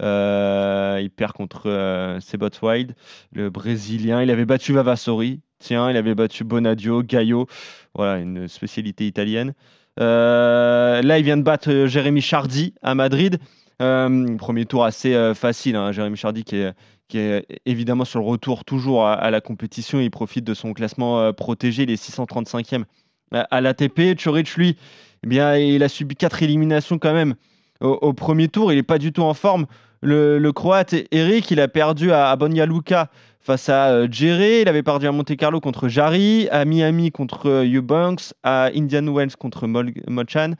Euh, 0.00 0.98
il 1.02 1.10
perd 1.10 1.32
contre 1.32 1.70
euh, 1.70 2.20
Sebot 2.20 2.50
Wide, 2.62 2.94
le 3.32 3.50
Brésilien. 3.50 4.22
Il 4.22 4.30
avait 4.30 4.44
battu 4.44 4.72
Vavassori. 4.72 5.40
Tiens, 5.58 5.90
il 5.90 5.96
avait 5.96 6.14
battu 6.14 6.44
Bonadio, 6.44 7.02
Gaio. 7.02 7.46
Voilà, 7.94 8.18
une 8.18 8.48
spécialité 8.48 9.06
italienne. 9.06 9.54
Euh, 10.00 11.02
là, 11.02 11.18
il 11.18 11.24
vient 11.24 11.36
de 11.36 11.42
battre 11.42 11.70
euh, 11.70 11.86
Jérémy 11.86 12.20
Chardy 12.20 12.74
à 12.82 12.94
Madrid. 12.94 13.38
Euh, 13.82 14.36
premier 14.36 14.66
tour 14.66 14.84
assez 14.84 15.14
euh, 15.14 15.34
facile. 15.34 15.76
Hein. 15.76 15.92
Jérémy 15.92 16.16
Chardy 16.16 16.44
qui 16.44 16.56
est, 16.56 16.72
qui 17.08 17.18
est 17.18 17.46
évidemment 17.66 18.04
sur 18.04 18.20
le 18.20 18.26
retour 18.26 18.64
toujours 18.64 19.06
à, 19.06 19.14
à 19.14 19.30
la 19.30 19.40
compétition. 19.40 20.00
Il 20.00 20.10
profite 20.10 20.44
de 20.44 20.54
son 20.54 20.72
classement 20.72 21.20
euh, 21.20 21.32
protégé. 21.32 21.82
Il 21.84 21.90
est 21.90 22.02
635e 22.02 22.84
à, 23.32 23.40
à 23.50 23.60
l'ATP. 23.60 24.16
Choric, 24.22 24.54
lui, 24.56 24.76
eh 25.22 25.26
bien, 25.26 25.56
il 25.56 25.82
a 25.82 25.88
subi 25.88 26.16
quatre 26.16 26.42
éliminations 26.42 26.98
quand 26.98 27.12
même 27.12 27.34
au, 27.80 27.90
au 28.00 28.12
premier 28.12 28.48
tour. 28.48 28.72
Il 28.72 28.76
n'est 28.76 28.82
pas 28.82 28.98
du 28.98 29.12
tout 29.12 29.22
en 29.22 29.34
forme. 29.34 29.66
Le, 30.02 30.38
le 30.38 30.52
Croate 30.52 30.94
Eric, 31.12 31.50
il 31.50 31.60
a 31.60 31.68
perdu 31.68 32.12
à, 32.12 32.30
à 32.30 32.66
Luka 32.66 33.10
face 33.40 33.68
à 33.68 33.88
euh, 33.90 34.08
Djere. 34.10 34.62
Il 34.62 34.68
avait 34.68 34.82
perdu 34.82 35.06
à 35.06 35.12
Monte 35.12 35.36
Carlo 35.36 35.60
contre 35.60 35.88
Jarry, 35.88 36.48
à 36.50 36.64
Miami 36.64 37.10
contre 37.10 37.48
euh, 37.48 37.64
Eubanks, 37.64 38.32
à 38.42 38.70
Indian 38.74 39.06
Wells 39.14 39.36
contre 39.36 39.66
Mol- 39.66 39.92
Mochan. 40.08 40.52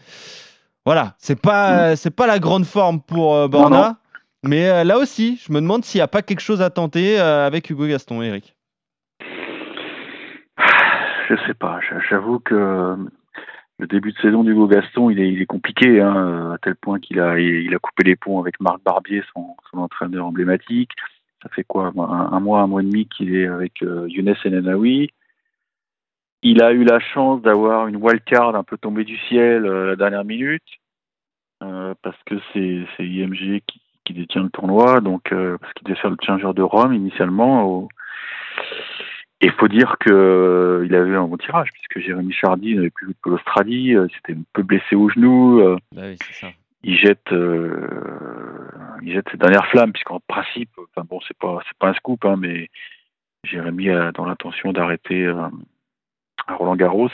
Voilà, 0.87 1.15
c'est 1.19 1.41
pas, 1.41 1.97
c'est 1.97 2.11
pas 2.11 2.27
la 2.27 2.39
grande 2.39 2.65
forme 2.67 3.01
pour 3.01 3.49
Borna. 3.49 3.77
Non, 3.77 3.87
non. 3.89 3.95
Mais 4.47 4.69
euh, 4.69 4.85
là 4.85 4.99
aussi, 4.99 5.41
je 5.43 5.53
me 5.53 5.61
demande 5.61 5.85
s'il 5.85 5.99
n'y 5.99 6.03
a 6.03 6.09
pas 6.09 6.23
quelque 6.23 6.41
chose 6.41 6.61
à 6.61 6.71
tenter 6.71 7.19
euh, 7.19 7.47
avec 7.47 7.71
Hugo 7.71 7.87
Gaston, 7.87 8.23
Eric. 8.23 8.55
Je 11.29 11.37
sais 11.47 11.55
pas. 11.55 11.81
J'a- 11.81 12.01
J'avoue 12.11 12.39
que 12.41 12.97
le 13.79 13.87
début 13.87 14.13
de 14.13 14.19
saison 14.19 14.45
d'Hugo 14.45 14.69
Gaston, 14.69 15.11
il 15.11 15.19
est, 15.21 15.47
compliqué, 15.47 16.01
hein, 16.01 16.53
à 16.53 16.59
tel 16.59 16.77
point 16.77 17.01
qu'il 17.01 17.21
a, 17.21 17.35
coupé 17.79 18.05
les 18.05 18.17
ponts 18.17 18.39
avec 18.39 18.61
Marc 18.61 18.83
Barbier, 18.85 19.23
son, 19.33 19.57
entraîneur 19.73 20.27
emblématique. 20.27 20.93
Ça 21.43 21.49
fait 21.49 21.65
quoi, 21.65 21.87
un, 21.97 22.41
mois, 22.41 22.61
un 22.61 22.67
mois 22.67 22.83
et 22.83 22.85
demi 22.85 23.07
qu'il 23.07 23.35
est 23.35 23.47
avec 23.47 23.83
euh, 23.83 24.07
Younes 24.09 24.35
Enenaoui. 24.45 25.11
Il 26.43 26.63
a 26.63 26.73
eu 26.73 26.85
la 26.85 27.01
chance 27.01 27.43
d'avoir 27.43 27.89
une 27.89 27.97
wildcard 27.97 28.55
un 28.55 28.63
peu 28.63 28.77
tombée 28.77 29.05
du 29.05 29.17
ciel 29.29 29.65
euh, 29.67 29.85
à 29.85 29.87
la 29.87 29.97
dernière 29.97 30.25
minute, 30.25 30.63
euh, 31.63 31.95
parce 32.03 32.23
que 32.25 32.35
c'est 32.53 33.05
IMG 33.05 33.61
qui, 33.67 33.81
qui 34.05 34.13
détient 34.15 34.43
le 34.43 34.51
tournoi, 34.51 35.01
donc 35.01 35.33
euh, 35.33 35.57
parce 35.59 35.73
qu'il 35.75 35.87
devait 35.87 35.99
faire 36.01 36.11
le 36.11 36.17
Challenger 36.23 36.53
de 36.55 36.63
Rome 36.63 36.93
initialement. 36.95 37.65
Au... 37.65 37.89
Et 39.41 39.51
faut 39.51 39.69
dire 39.69 39.97
que 40.01 40.11
euh, 40.11 40.87
il 40.87 40.95
avait 40.95 41.17
un 41.17 41.25
bon 41.27 41.37
tirage, 41.37 41.71
puisque 41.73 41.99
Jérémy 41.99 42.33
Chardy 42.33 42.77
n'avait 42.77 42.91
plus 42.91 43.07
joué 43.07 43.15
de 43.27 43.31
l'Australie, 43.31 43.95
euh, 43.95 44.07
c'était 44.15 44.39
un 44.39 44.43
peu 44.53 44.63
blessé 44.63 44.95
au 44.97 45.09
genou. 45.09 45.61
euh, 45.61 45.77
Bah 45.93 46.03
oui, 46.07 46.17
c'est 46.23 46.35
ça. 46.35 46.53
il 46.83 46.97
jette, 46.97 47.33
euh, 47.33 47.89
il 49.03 49.13
jette 49.13 49.29
ses 49.31 49.37
dernières 49.37 49.67
flammes, 49.69 49.93
puisqu'en 49.93 50.21
principe, 50.27 50.71
enfin 50.79 51.07
bon, 51.09 51.21
c'est 51.27 51.37
pas, 51.37 51.59
c'est 51.67 51.79
pas 51.79 51.89
un 51.89 51.95
scoop, 51.95 52.25
hein, 52.25 52.37
mais 52.39 52.69
Jérémy 53.45 53.91
a 53.91 54.13
dans 54.13 54.25
l'intention 54.25 54.73
d'arrêter 54.73 55.25
euh, 55.25 55.49
à 56.47 56.55
Roland 56.55 56.77
Garros. 56.77 57.11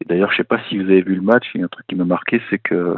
Et 0.00 0.06
d'ailleurs, 0.06 0.32
je 0.32 0.38
sais 0.38 0.44
pas 0.44 0.60
si 0.68 0.78
vous 0.78 0.84
avez 0.90 1.02
vu 1.02 1.14
le 1.14 1.22
match, 1.22 1.44
il 1.54 1.58
y 1.60 1.62
a 1.62 1.66
un 1.66 1.68
truc 1.68 1.86
qui 1.86 1.94
m'a 1.94 2.04
marqué, 2.04 2.40
c'est 2.50 2.58
que 2.58 2.96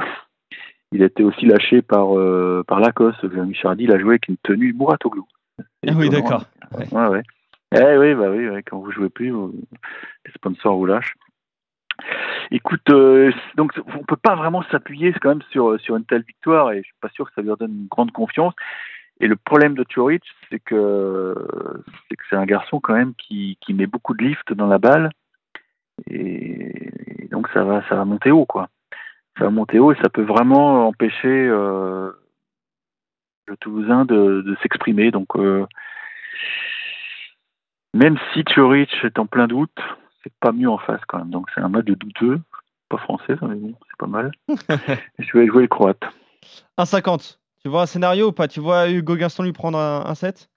il 0.92 1.02
a 1.02 1.06
été 1.06 1.24
aussi 1.24 1.46
lâché 1.46 1.82
par 1.82 2.16
euh, 2.18 2.62
par 2.66 2.80
Lacoste. 2.80 3.20
Jérémy 3.30 3.54
Chardy, 3.54 3.84
il 3.84 3.92
a 3.92 3.98
joué 3.98 4.10
avec 4.10 4.28
une 4.28 4.36
tenue 4.42 4.72
Mouratoglou. 4.72 5.26
Ah 5.86 5.92
oui, 5.96 6.08
d'accord. 6.10 6.44
Ouais, 6.92 7.08
ouais. 7.08 7.22
Eh 7.74 7.96
oui, 7.98 8.14
bah 8.14 8.30
oui, 8.30 8.48
ouais, 8.48 8.62
quand 8.62 8.78
vous 8.78 8.90
jouez 8.92 9.08
plus, 9.08 9.30
vous- 9.30 9.54
les 10.26 10.32
sponsors 10.32 10.76
vous 10.76 10.86
lâchent. 10.86 11.14
Écoute, 12.50 12.88
euh, 12.90 13.32
donc 13.56 13.72
on 13.98 14.04
peut 14.04 14.16
pas 14.16 14.34
vraiment 14.34 14.62
s'appuyer 14.70 15.12
quand 15.14 15.30
même 15.30 15.42
sur 15.50 15.78
sur 15.80 15.96
une 15.96 16.04
telle 16.04 16.22
victoire 16.22 16.72
et 16.72 16.78
je 16.78 16.82
suis 16.84 16.94
pas 17.00 17.08
sûr 17.10 17.26
que 17.26 17.34
ça 17.34 17.42
lui 17.42 17.50
redonne 17.50 17.72
une 17.72 17.86
grande 17.86 18.12
confiance. 18.12 18.54
Et 19.20 19.26
le 19.26 19.36
problème 19.36 19.74
de 19.74 19.84
Choric, 19.84 20.22
c'est 20.50 20.58
que 20.58 21.34
c'est 22.08 22.16
que 22.16 22.24
c'est 22.28 22.36
un 22.36 22.44
garçon 22.46 22.80
quand 22.80 22.94
même 22.94 23.14
qui 23.14 23.56
qui 23.60 23.72
met 23.72 23.86
beaucoup 23.86 24.14
de 24.14 24.24
lift 24.24 24.52
dans 24.52 24.66
la 24.66 24.78
balle 24.78 25.10
et, 26.10 27.24
et 27.24 27.28
donc 27.28 27.48
ça 27.54 27.62
va 27.64 27.82
ça 27.88 27.94
va 27.94 28.04
monter 28.04 28.30
haut 28.30 28.46
quoi. 28.46 28.68
Ça 29.38 29.44
va 29.44 29.50
monter 29.50 29.78
haut 29.78 29.92
et 29.92 29.96
ça 30.02 30.10
peut 30.10 30.22
vraiment 30.22 30.88
empêcher 30.88 31.28
euh, 31.28 32.10
le 33.46 33.56
Toulousain 33.56 34.04
de, 34.04 34.42
de 34.42 34.56
s'exprimer. 34.62 35.10
Donc 35.10 35.36
euh, 35.36 35.66
même 37.94 38.18
si 38.32 38.44
Choric 38.44 38.90
est 39.04 39.18
en 39.18 39.26
plein 39.26 39.46
doute, 39.46 39.78
c'est 40.22 40.32
pas 40.40 40.52
mieux 40.52 40.68
en 40.68 40.78
face 40.78 41.00
quand 41.08 41.18
même. 41.18 41.30
Donc 41.30 41.48
c'est 41.54 41.60
un 41.60 41.68
match 41.68 41.86
de 41.86 41.94
douteux, 41.94 42.40
pas 42.88 42.98
français, 42.98 43.36
ça, 43.38 43.46
mais 43.46 43.56
bon, 43.56 43.74
c'est 43.88 43.98
pas 43.98 44.06
mal. 44.06 44.32
je 45.18 45.38
vais 45.38 45.46
jouer 45.46 45.62
le 45.62 45.68
croate. 45.68 46.02
1,50. 46.78 47.38
Tu 47.62 47.68
vois 47.68 47.82
un 47.82 47.86
scénario 47.86 48.28
ou 48.28 48.32
pas? 48.32 48.48
Tu 48.48 48.60
vois 48.60 48.90
Hugo 48.90 49.16
Gaston 49.16 49.44
lui 49.44 49.52
prendre 49.52 49.78
un, 49.78 50.04
un 50.06 50.14
set 50.14 50.50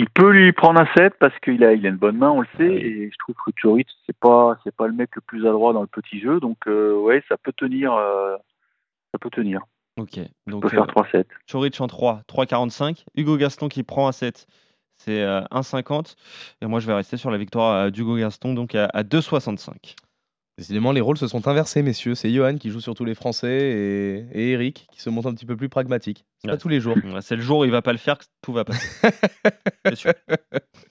Il 0.00 0.08
peut 0.08 0.30
lui 0.30 0.50
prendre 0.52 0.80
un 0.80 0.88
set 0.96 1.12
parce 1.20 1.38
qu'il 1.40 1.62
a, 1.62 1.74
il 1.74 1.84
a 1.84 1.90
une 1.90 1.96
bonne 1.96 2.16
main, 2.16 2.30
on 2.30 2.40
le 2.40 2.46
sait, 2.56 2.70
Ah 2.70 2.86
et 2.86 3.10
je 3.12 3.18
trouve 3.18 3.34
que 3.34 3.50
Choric 3.60 3.86
c'est 4.06 4.16
pas, 4.16 4.58
c'est 4.64 4.74
pas 4.74 4.86
le 4.86 4.94
mec 4.94 5.14
le 5.14 5.20
plus 5.20 5.46
adroit 5.46 5.74
dans 5.74 5.82
le 5.82 5.86
petit 5.88 6.20
jeu, 6.20 6.40
donc 6.40 6.56
euh, 6.68 6.94
ouais, 6.94 7.22
ça 7.28 7.36
peut 7.36 7.52
tenir, 7.52 7.92
euh, 7.92 8.34
ça 9.12 9.18
peut 9.18 9.28
tenir. 9.28 9.60
Ok. 9.98 10.18
On 10.46 10.52
Donc 10.52 10.62
peut 10.62 10.70
faire 10.70 10.84
euh, 10.84 10.86
3 10.86 11.06
sets. 11.12 11.26
Choric 11.46 11.78
en 11.82 11.86
3, 11.86 12.22
3,45. 12.26 13.04
Hugo 13.14 13.36
Gaston 13.36 13.68
qui 13.68 13.82
prend 13.82 14.08
un 14.08 14.12
set, 14.12 14.46
c'est 14.96 15.20
euh, 15.22 15.42
1,50. 15.50 16.14
Et 16.62 16.66
moi, 16.66 16.80
je 16.80 16.86
vais 16.86 16.94
rester 16.94 17.18
sur 17.18 17.30
la 17.30 17.36
victoire 17.36 17.74
euh, 17.74 17.90
d'Hugo 17.90 18.16
Gaston, 18.16 18.54
donc 18.54 18.74
à, 18.74 18.86
à 18.86 19.02
2,65. 19.02 19.96
Décidément, 20.56 20.92
les 20.92 21.02
rôles 21.02 21.18
se 21.18 21.28
sont 21.28 21.46
inversés, 21.46 21.82
messieurs. 21.82 22.14
C'est 22.14 22.32
Johan 22.32 22.56
qui 22.56 22.70
joue 22.70 22.80
sur 22.80 22.94
tous 22.94 23.04
les 23.04 23.14
Français 23.14 23.48
et, 23.50 24.26
et 24.32 24.50
Eric 24.52 24.86
qui 24.92 25.02
se 25.02 25.10
montre 25.10 25.28
un 25.28 25.34
petit 25.34 25.46
peu 25.46 25.58
plus 25.58 25.68
pragmatique. 25.68 26.24
C'est 26.42 26.48
Ouais. 26.48 26.54
pas 26.54 26.58
tous 26.60 26.68
les 26.68 26.80
jours. 26.80 26.96
C'est 27.20 27.36
le 27.36 27.42
jour 27.42 27.58
où 27.58 27.64
il 27.66 27.70
va 27.70 27.82
pas 27.82 27.92
le 27.92 27.98
faire 27.98 28.16
que 28.18 28.24
tout 28.42 28.52
va 28.54 28.64
passer. 28.64 28.88
Sûr. 29.94 30.12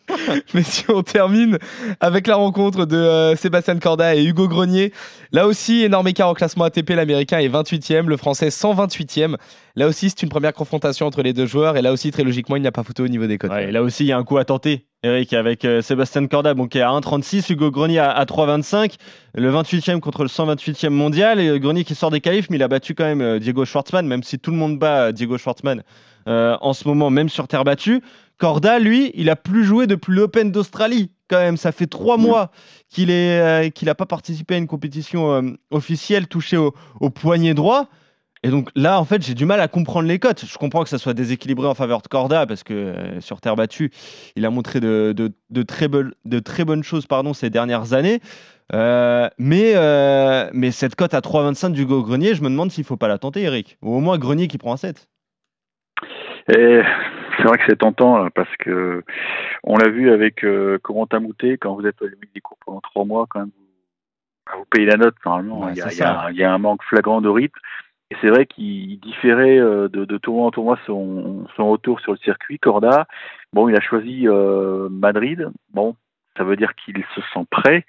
Messieurs, 0.54 0.96
on 0.96 1.04
termine 1.04 1.58
avec 2.00 2.28
la 2.28 2.36
rencontre 2.36 2.86
de 2.86 2.96
euh, 2.98 3.36
Sébastien 3.36 3.78
Corda 3.80 4.16
et 4.16 4.24
Hugo 4.24 4.48
Grenier. 4.48 4.92
Là 5.32 5.48
aussi, 5.48 5.84
énorme 5.84 6.08
écart 6.08 6.30
au 6.30 6.34
classement 6.34 6.66
ATP. 6.66 6.92
L'Américain 6.92 7.40
est 7.40 7.50
28e, 7.50 8.06
le 8.08 8.18
Français 8.18 8.50
128e. 8.50 9.38
Là 9.76 9.88
aussi, 9.88 10.10
c'est 10.10 10.22
une 10.24 10.30
première 10.30 10.54
confrontation 10.54 11.06
entre 11.06 11.22
les 11.24 11.34
deux 11.34 11.46
joueurs. 11.46 11.78
Et 11.78 11.82
là 11.82 11.92
aussi, 11.92 12.12
très 12.12 12.24
logiquement, 12.24 12.56
il 12.56 12.62
n'y 12.62 12.68
a 12.68 12.72
pas 12.72 12.84
photo 12.84 13.06
au 13.06 13.08
niveau 13.08 13.28
des 13.28 13.38
codes. 13.38 13.52
Ouais, 13.52 13.70
et 13.70 13.72
là 13.72 13.82
aussi, 13.84 14.04
il 14.04 14.08
y 14.08 14.12
a 14.12 14.18
un 14.18 14.24
coup 14.24 14.38
à 14.38 14.46
tenter, 14.46 14.88
Eric, 15.04 15.34
avec 15.34 15.64
euh, 15.66 15.82
Sébastien 15.82 16.26
Corda, 16.28 16.54
bon, 16.56 16.68
qui 16.68 16.80
est 16.80 16.82
à 16.82 16.90
1,36, 16.90 17.52
Hugo 17.54 17.72
Grenier 17.72 18.00
à, 18.00 18.12
à 18.12 18.26
3,25, 18.26 18.96
le 19.36 19.52
28e 19.52 20.00
contre 20.00 20.24
le 20.24 20.30
128e 20.30 20.90
mondial. 20.90 21.40
Et 21.40 21.48
euh, 21.50 21.60
Grenier 21.60 21.84
qui 21.84 21.96
sort 21.96 22.10
des 22.12 22.20
qualifs, 22.22 22.50
mais 22.50 22.58
il 22.58 22.64
a 22.64 22.68
battu 22.68 22.96
quand 22.96 23.06
même 23.06 23.40
Diego 23.40 23.64
Schwartzmann, 23.64 24.08
même 24.08 24.24
si 24.24 24.40
tout 24.40 24.52
le 24.52 24.58
monde 24.58 24.78
bat 24.80 25.12
Diego 25.12 25.38
Schwartzmann 25.40 25.84
euh, 26.28 26.58
en 26.62 26.74
ce 26.74 26.88
moment, 26.88 27.10
même 27.10 27.30
sur 27.30 27.48
terre 27.48 27.64
battue. 27.64 28.02
Corda, 28.38 28.80
lui, 28.80 29.12
il 29.16 29.30
a 29.30 29.36
plus 29.36 29.66
joué 29.66 29.86
depuis 29.88 30.14
l'Open 30.14 30.52
d'Australie, 30.52 31.12
quand 31.30 31.40
même. 31.40 31.58
Ça 31.58 31.72
fait 31.72 31.88
trois 31.88 32.18
mois 32.18 32.52
qu'il 32.90 33.10
est 33.10 33.40
euh, 33.42 33.70
n'a 33.82 33.96
pas 33.96 34.06
participé 34.06 34.56
à 34.56 34.58
une 34.58 34.68
compétition 34.68 35.32
euh, 35.34 35.42
officielle 35.72 36.28
touchée 36.28 36.56
au, 36.58 36.74
au 37.02 37.10
poignet 37.10 37.54
droit. 37.54 37.88
Et 38.42 38.50
donc 38.50 38.70
là, 38.76 39.02
en 39.02 39.04
fait, 39.04 39.22
j'ai 39.22 39.34
du 39.34 39.44
mal 39.46 39.60
à 39.60 39.68
comprendre 39.68 40.08
les 40.08 40.18
cotes. 40.20 40.46
Je 40.46 40.58
comprends 40.58 40.84
que 40.84 40.90
ça 40.90 40.98
soit 40.98 41.14
déséquilibré 41.14 41.68
en 41.68 41.74
faveur 41.74 42.02
de 42.02 42.08
Corda 42.08 42.46
parce 42.46 42.64
que 42.64 42.74
euh, 42.74 43.20
sur 43.20 43.42
terre 43.42 43.58
battue, 43.58 43.92
il 44.38 44.46
a 44.46 44.50
montré 44.50 44.80
de, 44.80 45.14
de- 45.14 45.34
de 45.50 45.64
très, 45.64 45.90
bonnes- 45.90 46.14
de 46.24 46.40
très 46.40 46.64
bonnes 46.64 46.84
choses 46.84 47.06
pardon, 47.06 47.34
ces 47.34 47.50
dernières 47.50 47.92
années. 47.92 48.22
Euh, 48.72 49.28
mais, 49.40 49.74
euh, 49.76 50.50
mais 50.54 50.72
cette 50.72 50.96
cote 50.96 51.14
à 51.14 51.20
3,25 51.20 51.72
d'Hugo 51.74 52.02
Grenier, 52.04 52.34
je 52.36 52.42
me 52.42 52.50
demande 52.50 52.72
s'il 52.72 52.84
ne 52.84 52.88
faut 52.88 52.96
pas 52.98 53.10
la 53.10 53.18
tenter, 53.18 53.42
Eric. 53.42 53.78
Ou 53.82 53.96
au 53.96 54.00
moins 54.00 54.18
Grenier 54.18 54.48
qui 54.48 54.58
prend 54.58 54.72
un 54.72 54.78
7. 54.78 55.10
Et 56.50 56.82
c'est 57.38 57.44
vrai 57.44 57.58
que 57.58 57.64
c'est 57.68 57.78
tentant 57.78 58.18
là, 58.18 58.30
parce 58.34 58.56
que 58.58 59.04
on 59.64 59.78
l'a 59.78 59.90
vu 59.90 60.12
avec 60.12 60.44
euh, 60.44 60.80
Corentin 60.80 61.20
Moutet 61.20 61.58
quand 61.58 61.76
vous 61.76 61.86
êtes 61.86 62.02
au 62.02 62.08
limite 62.08 62.34
des 62.34 62.42
cours 62.42 62.58
pendant 62.66 62.82
trois 62.82 63.06
mois, 63.06 63.28
quand 63.30 63.40
même, 63.40 63.52
vous, 63.56 64.60
vous 64.60 64.66
payez 64.66 64.88
la 64.88 64.98
note 64.98 65.16
normalement. 65.26 65.66
Ouais, 65.66 65.74
il, 65.74 65.78
y 65.78 65.82
a, 65.82 65.92
il 65.92 65.98
y 65.98 66.02
a 66.02 66.28
il 66.32 66.38
y 66.38 66.44
a 66.44 66.54
un 66.54 66.58
manque 66.58 66.84
flagrant 66.84 67.22
de 67.22 67.30
rythme. 67.30 67.60
Et 68.12 68.16
c'est 68.22 68.30
vrai 68.30 68.48
qu'il 68.48 69.00
différait 69.00 69.60
de, 69.60 69.88
de, 69.88 70.18
tournoi 70.18 70.48
en 70.48 70.52
tournoi 70.52 70.80
son, 70.88 71.46
son 71.56 71.70
retour 71.70 72.00
sur 72.00 72.14
le 72.14 72.18
circuit. 72.18 72.58
Corda, 72.58 73.06
bon, 73.54 73.70
il 73.70 73.76
a 73.76 73.82
choisi 73.82 74.26
Madrid. 74.90 75.48
Bon, 75.72 75.96
ça 76.36 76.44
veut 76.44 76.56
dire 76.56 76.74
qu'il 76.74 76.96
se 77.14 77.22
sent 77.32 77.46
prêt. 77.52 77.86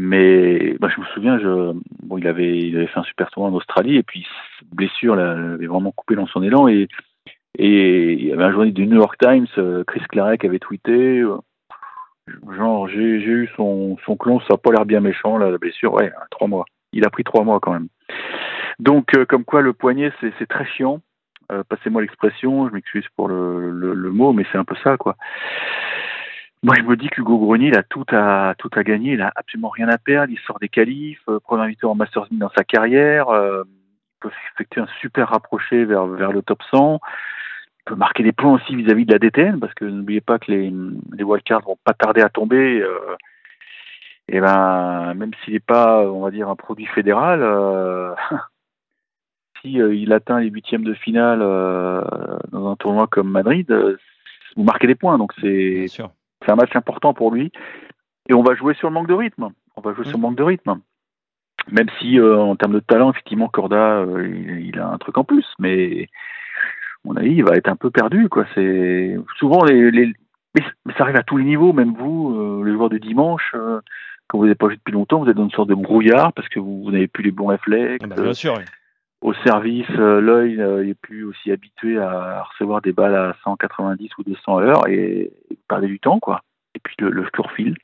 Mais 0.00 0.76
bah, 0.78 0.88
je 0.94 1.00
me 1.00 1.06
souviens, 1.06 1.38
je, 1.40 1.72
bon, 2.04 2.18
il 2.18 2.26
avait, 2.28 2.56
il 2.56 2.76
avait 2.76 2.86
fait 2.86 3.00
un 3.00 3.04
super 3.04 3.30
tournoi 3.30 3.50
en 3.50 3.54
Australie 3.54 3.96
et 3.96 4.02
puis 4.02 4.26
blessure 4.72 5.16
l'avait 5.16 5.66
vraiment 5.66 5.90
coupé 5.90 6.14
dans 6.14 6.28
son 6.28 6.42
élan 6.42 6.68
et 6.68 6.88
et 7.56 8.12
il 8.12 8.26
y 8.26 8.32
avait 8.32 8.44
un 8.44 8.50
journaliste 8.50 8.76
du 8.76 8.86
New 8.86 8.96
York 8.96 9.16
Times, 9.18 9.46
euh, 9.58 9.84
Chris 9.84 10.02
Clark, 10.08 10.44
avait 10.44 10.58
tweeté 10.58 11.20
euh, 11.20 11.38
genre 12.56 12.88
j'ai 12.88 13.00
eu 13.00 13.48
son 13.56 13.96
son 14.04 14.16
clon, 14.16 14.40
ça 14.40 14.46
n'a 14.52 14.58
pas 14.58 14.72
l'air 14.72 14.84
bien 14.84 15.00
méchant 15.00 15.38
là, 15.38 15.50
la 15.50 15.58
blessure, 15.58 15.94
ouais, 15.94 16.12
trois 16.30 16.48
mois. 16.48 16.64
Il 16.92 17.04
a 17.04 17.10
pris 17.10 17.24
trois 17.24 17.44
mois 17.44 17.60
quand 17.60 17.72
même. 17.72 17.88
Donc 18.78 19.14
euh, 19.16 19.24
comme 19.24 19.44
quoi 19.44 19.62
le 19.62 19.72
poignet 19.72 20.12
c'est 20.20 20.48
très 20.48 20.66
chiant. 20.66 21.00
Passez-moi 21.70 22.02
l'expression, 22.02 22.68
je 22.68 22.74
m'excuse 22.74 23.06
pour 23.16 23.26
le, 23.26 23.70
le, 23.70 23.94
le, 23.94 24.10
mot, 24.10 24.34
mais 24.34 24.44
c'est 24.52 24.58
un 24.58 24.66
peu 24.66 24.76
ça 24.84 24.98
quoi. 24.98 25.16
Moi, 26.64 26.74
je 26.76 26.82
me 26.82 26.96
dis 26.96 27.08
qu'Hugo 27.08 27.38
Grenier, 27.38 27.68
il 27.68 27.78
a 27.78 27.84
tout 27.84 28.04
à, 28.10 28.54
tout 28.58 28.70
à 28.74 28.82
gagner, 28.82 29.12
il 29.12 29.22
a 29.22 29.30
absolument 29.36 29.68
rien 29.68 29.88
à 29.88 29.96
perdre, 29.96 30.32
il 30.32 30.38
sort 30.40 30.58
des 30.58 30.68
qualifs, 30.68 31.22
euh, 31.28 31.38
premier 31.38 31.68
victoire 31.68 31.92
en 31.92 31.94
Masters 31.94 32.26
dans 32.32 32.50
sa 32.56 32.64
carrière, 32.64 33.28
euh, 33.28 33.62
peut 34.20 34.30
effectuer 34.54 34.80
un 34.80 34.88
super 35.00 35.28
rapproché 35.28 35.84
vers, 35.84 36.06
vers 36.06 36.32
le 36.32 36.42
top 36.42 36.62
100, 36.70 37.00
il 37.02 37.84
peut 37.84 37.94
marquer 37.94 38.22
des 38.22 38.32
points 38.32 38.52
aussi 38.52 38.76
vis-à-vis 38.76 39.06
de 39.06 39.12
la 39.12 39.18
DTN, 39.18 39.60
parce 39.60 39.74
que 39.74 39.84
n'oubliez 39.84 40.20
pas 40.20 40.38
que 40.38 40.50
les, 40.50 40.72
les 41.12 41.24
wildcards 41.24 41.62
vont 41.62 41.78
pas 41.84 41.94
tarder 41.94 42.20
à 42.20 42.28
tomber, 42.28 42.80
euh, 42.80 43.16
et 44.28 44.40
ben, 44.40 45.14
même 45.14 45.30
s'il 45.42 45.54
n'est 45.54 45.60
pas, 45.60 46.02
on 46.02 46.20
va 46.20 46.30
dire, 46.30 46.48
un 46.48 46.56
produit 46.56 46.86
fédéral, 46.86 47.40
euh, 47.42 48.14
si 49.62 49.80
euh, 49.80 49.94
il 49.94 50.12
atteint 50.12 50.40
les 50.40 50.50
huitièmes 50.50 50.84
de 50.84 50.94
finale 50.94 51.40
euh, 51.42 52.04
dans 52.52 52.70
un 52.70 52.76
tournoi 52.76 53.06
comme 53.06 53.30
Madrid, 53.30 53.74
vous 54.56 54.64
marquez 54.64 54.86
des 54.86 54.94
points, 54.94 55.18
donc 55.18 55.32
c'est 55.40 55.86
c'est 55.88 56.52
un 56.52 56.56
match 56.56 56.76
important 56.76 57.14
pour 57.14 57.32
lui. 57.32 57.50
Et 58.28 58.34
on 58.34 58.42
va 58.42 58.54
jouer 58.54 58.74
sur 58.74 58.88
le 58.88 58.94
manque 58.94 59.08
de 59.08 59.14
rythme. 59.14 59.48
On 59.76 59.80
va 59.80 59.94
jouer 59.94 60.04
sur 60.04 60.18
le 60.18 60.22
manque 60.22 60.36
de 60.36 60.42
rythme. 60.42 60.80
Même 61.70 61.88
si, 61.98 62.18
euh, 62.18 62.38
en 62.38 62.56
termes 62.56 62.74
de 62.74 62.80
talent, 62.80 63.10
effectivement, 63.10 63.48
Corda, 63.48 64.00
euh, 64.00 64.26
il, 64.60 64.78
a 64.78 64.88
un 64.88 64.98
truc 64.98 65.18
en 65.18 65.24
plus. 65.24 65.46
Mais, 65.58 66.08
mon 67.04 67.16
avis, 67.16 67.34
il 67.34 67.44
va 67.44 67.56
être 67.56 67.68
un 67.68 67.76
peu 67.76 67.90
perdu. 67.90 68.28
Quoi. 68.28 68.46
C'est 68.54 69.16
souvent 69.38 69.64
les, 69.64 69.90
les... 69.90 70.12
Mais 70.54 70.92
ça 70.96 71.04
arrive 71.04 71.16
à 71.16 71.22
tous 71.22 71.36
les 71.36 71.44
niveaux, 71.44 71.72
même 71.72 71.94
vous, 71.94 72.34
euh, 72.34 72.64
les 72.64 72.72
joueurs 72.72 72.88
de 72.88 72.98
dimanche, 72.98 73.54
quand 74.26 74.38
vous 74.38 74.44
n'avez 74.44 74.54
pas 74.54 74.66
joué 74.66 74.76
depuis 74.76 74.92
longtemps, 74.92 75.22
vous 75.22 75.28
êtes 75.28 75.36
dans 75.36 75.44
une 75.44 75.50
sorte 75.50 75.68
de 75.68 75.74
brouillard 75.74 76.32
parce 76.32 76.48
que 76.48 76.58
vous, 76.58 76.90
n'avez 76.90 77.06
plus 77.06 77.22
les 77.22 77.30
bons 77.30 77.46
réflexes. 77.46 78.04
Ah 78.04 78.06
bah, 78.08 78.22
bien 78.22 78.32
sûr. 78.32 78.58
Au 79.20 79.34
service, 79.34 79.88
l'œil 79.88 80.56
n'est 80.86 80.94
plus 80.94 81.24
aussi 81.24 81.52
habitué 81.52 81.98
à 81.98 82.42
recevoir 82.42 82.80
des 82.80 82.92
balles 82.92 83.14
à 83.14 83.36
190 83.44 84.10
ou 84.18 84.22
200 84.22 84.60
heures 84.60 84.88
et, 84.88 85.32
et 85.50 85.54
vous 85.54 85.56
perdez 85.68 85.86
du 85.86 85.98
temps, 85.98 86.18
quoi 86.18 86.42
et 86.78 86.80
puis 86.82 86.94
le, 86.98 87.10
le 87.10 87.26
file. 87.56 87.76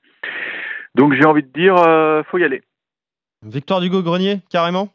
Donc 0.94 1.14
j'ai 1.14 1.24
envie 1.24 1.42
de 1.42 1.52
dire, 1.52 1.76
euh, 1.76 2.22
faut 2.24 2.38
y 2.38 2.44
aller. 2.44 2.62
Victoire 3.44 3.80
d'Hugo 3.80 4.02
Grenier, 4.02 4.40
carrément? 4.48 4.88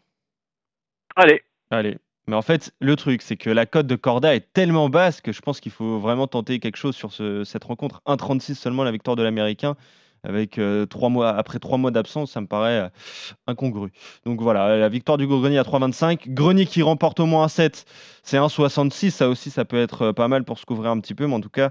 Allez. 1.15 1.43
Allez. 1.69 1.97
Mais 2.27 2.35
en 2.35 2.41
fait, 2.41 2.73
le 2.79 2.95
truc, 2.95 3.21
c'est 3.21 3.37
que 3.37 3.49
la 3.49 3.65
cote 3.65 3.87
de 3.87 3.95
Corda 3.95 4.35
est 4.35 4.53
tellement 4.53 4.89
basse 4.89 5.21
que 5.21 5.31
je 5.31 5.41
pense 5.41 5.59
qu'il 5.59 5.71
faut 5.71 5.99
vraiment 5.99 6.27
tenter 6.27 6.59
quelque 6.59 6.77
chose 6.77 6.95
sur 6.95 7.11
ce, 7.11 7.43
cette 7.43 7.63
rencontre. 7.63 8.01
1,36 8.05 8.55
seulement 8.55 8.83
la 8.83 8.91
victoire 8.91 9.15
de 9.15 9.23
l'Américain 9.23 9.75
avec 10.23 10.57
euh, 10.57 10.85
trois 10.85 11.09
mois 11.09 11.29
après 11.29 11.59
trois 11.59 11.77
mois 11.77 11.91
d'absence, 11.91 12.31
ça 12.31 12.41
me 12.41 12.47
paraît 12.47 12.79
euh, 12.79 12.89
incongru. 13.47 13.91
Donc 14.25 14.41
voilà, 14.41 14.77
la 14.77 14.89
victoire 14.89 15.17
du 15.17 15.27
Grenier 15.27 15.57
à 15.57 15.63
3,25. 15.63 16.29
Grenier 16.29 16.65
qui 16.65 16.81
remporte 16.81 17.19
au 17.19 17.25
moins 17.25 17.43
un 17.43 17.47
7, 17.47 17.85
c'est 18.23 18.37
1,66. 18.37 19.11
Ça 19.11 19.29
aussi, 19.29 19.49
ça 19.49 19.65
peut 19.65 19.81
être 19.81 20.07
euh, 20.07 20.13
pas 20.13 20.27
mal 20.27 20.43
pour 20.43 20.59
se 20.59 20.65
couvrir 20.65 20.91
un 20.91 20.99
petit 20.99 21.15
peu, 21.15 21.27
mais 21.27 21.35
en 21.35 21.41
tout 21.41 21.49
cas, 21.49 21.69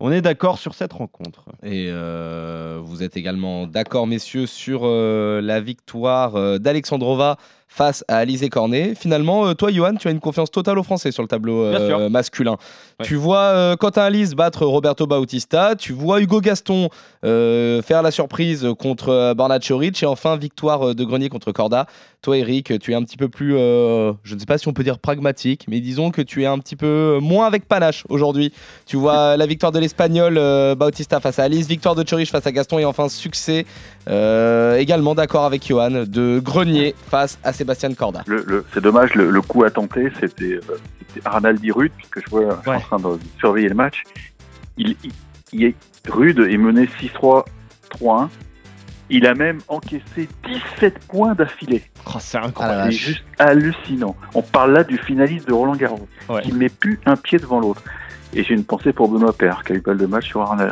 on 0.00 0.12
est 0.12 0.20
d'accord 0.20 0.58
sur 0.58 0.74
cette 0.74 0.92
rencontre. 0.92 1.46
Et 1.62 1.90
vous 1.90 3.02
êtes 3.02 3.16
également 3.16 3.66
d'accord, 3.66 4.06
messieurs, 4.06 4.46
sur 4.46 4.86
la 4.86 5.60
victoire 5.62 6.60
d'Alexandrova 6.60 7.38
face 7.68 8.04
à 8.08 8.18
Alizé 8.18 8.48
Cornet. 8.48 8.94
Finalement, 8.94 9.54
toi, 9.54 9.70
Johan, 9.70 9.96
tu 9.96 10.08
as 10.08 10.10
une 10.10 10.20
confiance 10.20 10.50
totale 10.50 10.78
aux 10.78 10.82
Français 10.82 11.12
sur 11.12 11.22
le 11.22 11.28
tableau 11.28 11.70
masculin. 12.08 12.56
Tu 13.02 13.16
vois 13.16 13.76
Quentin 13.76 14.02
Alice 14.02 14.34
battre 14.34 14.64
Roberto 14.64 15.06
Bautista, 15.06 15.74
tu 15.76 15.92
vois 15.92 16.20
Hugo 16.20 16.40
Gaston 16.40 16.88
faire 17.22 18.02
la 18.02 18.10
surprise 18.10 18.66
contre 18.78 19.10
euh, 19.10 19.34
Bernard 19.34 19.60
Choric 19.60 20.02
et 20.02 20.06
enfin 20.06 20.36
victoire 20.36 20.88
euh, 20.90 20.94
de 20.94 21.04
Grenier 21.04 21.28
contre 21.28 21.52
Corda. 21.52 21.86
Toi 22.26 22.38
Eric, 22.38 22.80
tu 22.80 22.90
es 22.90 22.94
un 22.96 23.04
petit 23.04 23.16
peu 23.16 23.28
plus, 23.28 23.54
euh, 23.56 24.12
je 24.24 24.34
ne 24.34 24.40
sais 24.40 24.46
pas 24.46 24.58
si 24.58 24.66
on 24.66 24.72
peut 24.72 24.82
dire 24.82 24.98
pragmatique, 24.98 25.66
mais 25.68 25.78
disons 25.78 26.10
que 26.10 26.20
tu 26.20 26.42
es 26.42 26.46
un 26.46 26.58
petit 26.58 26.74
peu 26.74 27.20
moins 27.22 27.46
avec 27.46 27.68
panache 27.68 28.02
aujourd'hui. 28.08 28.52
Tu 28.84 28.96
vois 28.96 29.36
la 29.36 29.46
victoire 29.46 29.70
de 29.70 29.78
l'Espagnol 29.78 30.34
Bautista 30.74 31.20
face 31.20 31.38
à 31.38 31.44
Alice, 31.44 31.68
victoire 31.68 31.94
de 31.94 32.02
Choric 32.02 32.28
face 32.28 32.44
à 32.44 32.50
Gaston 32.50 32.80
et 32.80 32.84
enfin 32.84 33.08
succès 33.08 33.64
également 34.08 35.14
d'accord 35.14 35.44
avec 35.44 35.68
Johan 35.68 36.02
de 36.04 36.40
Grenier 36.40 36.96
face 37.08 37.38
à 37.44 37.52
Sébastien 37.52 37.94
Corda. 37.94 38.24
c'est 38.74 38.80
dommage, 38.80 39.14
le, 39.14 39.40
coup 39.40 39.62
à 39.62 39.70
tenter 39.70 40.10
c'était 40.18 40.58
Arnaldi 41.24 41.70
Rude, 41.70 41.92
puisque 41.96 42.24
je 42.24 42.30
vois 42.30 42.60
en 42.66 42.80
train 42.80 42.98
de 42.98 43.20
surveiller 43.38 43.68
le 43.68 43.76
match. 43.76 44.02
Il, 44.78 44.96
il, 45.52 45.64
est 45.64 45.76
rude 46.08 46.40
et 46.40 46.58
mené 46.58 46.88
6-3 47.00 47.44
3 47.90 48.28
Il 49.08 49.26
a 49.26 49.34
même 49.34 49.60
encaissé 49.68 50.28
17 50.78 50.98
points 51.06 51.34
d'affilée. 51.34 51.82
Oh, 52.06 52.18
c'est 52.18 52.38
incroyable. 52.38 52.92
c'est 52.92 52.98
juste 52.98 53.24
hallucinant. 53.38 54.16
On 54.34 54.42
parle 54.42 54.72
là 54.72 54.84
du 54.84 54.98
finaliste 54.98 55.46
de 55.46 55.52
Roland 55.52 55.76
Garros, 55.76 56.08
qui 56.42 56.52
ne 56.52 56.58
met 56.58 56.68
plus 56.68 56.98
un 57.06 57.16
pied 57.16 57.38
devant 57.38 57.60
l'autre. 57.60 57.82
Et 58.34 58.42
j'ai 58.42 58.54
une 58.54 58.64
pensée 58.64 58.92
pour 58.92 59.08
Benoît 59.08 59.32
Père, 59.32 59.62
qui 59.64 59.72
a 59.72 59.76
eu 59.76 59.80
pas 59.80 59.94
de 59.94 60.06
match 60.06 60.26
sur 60.26 60.42
Arnaud. 60.42 60.64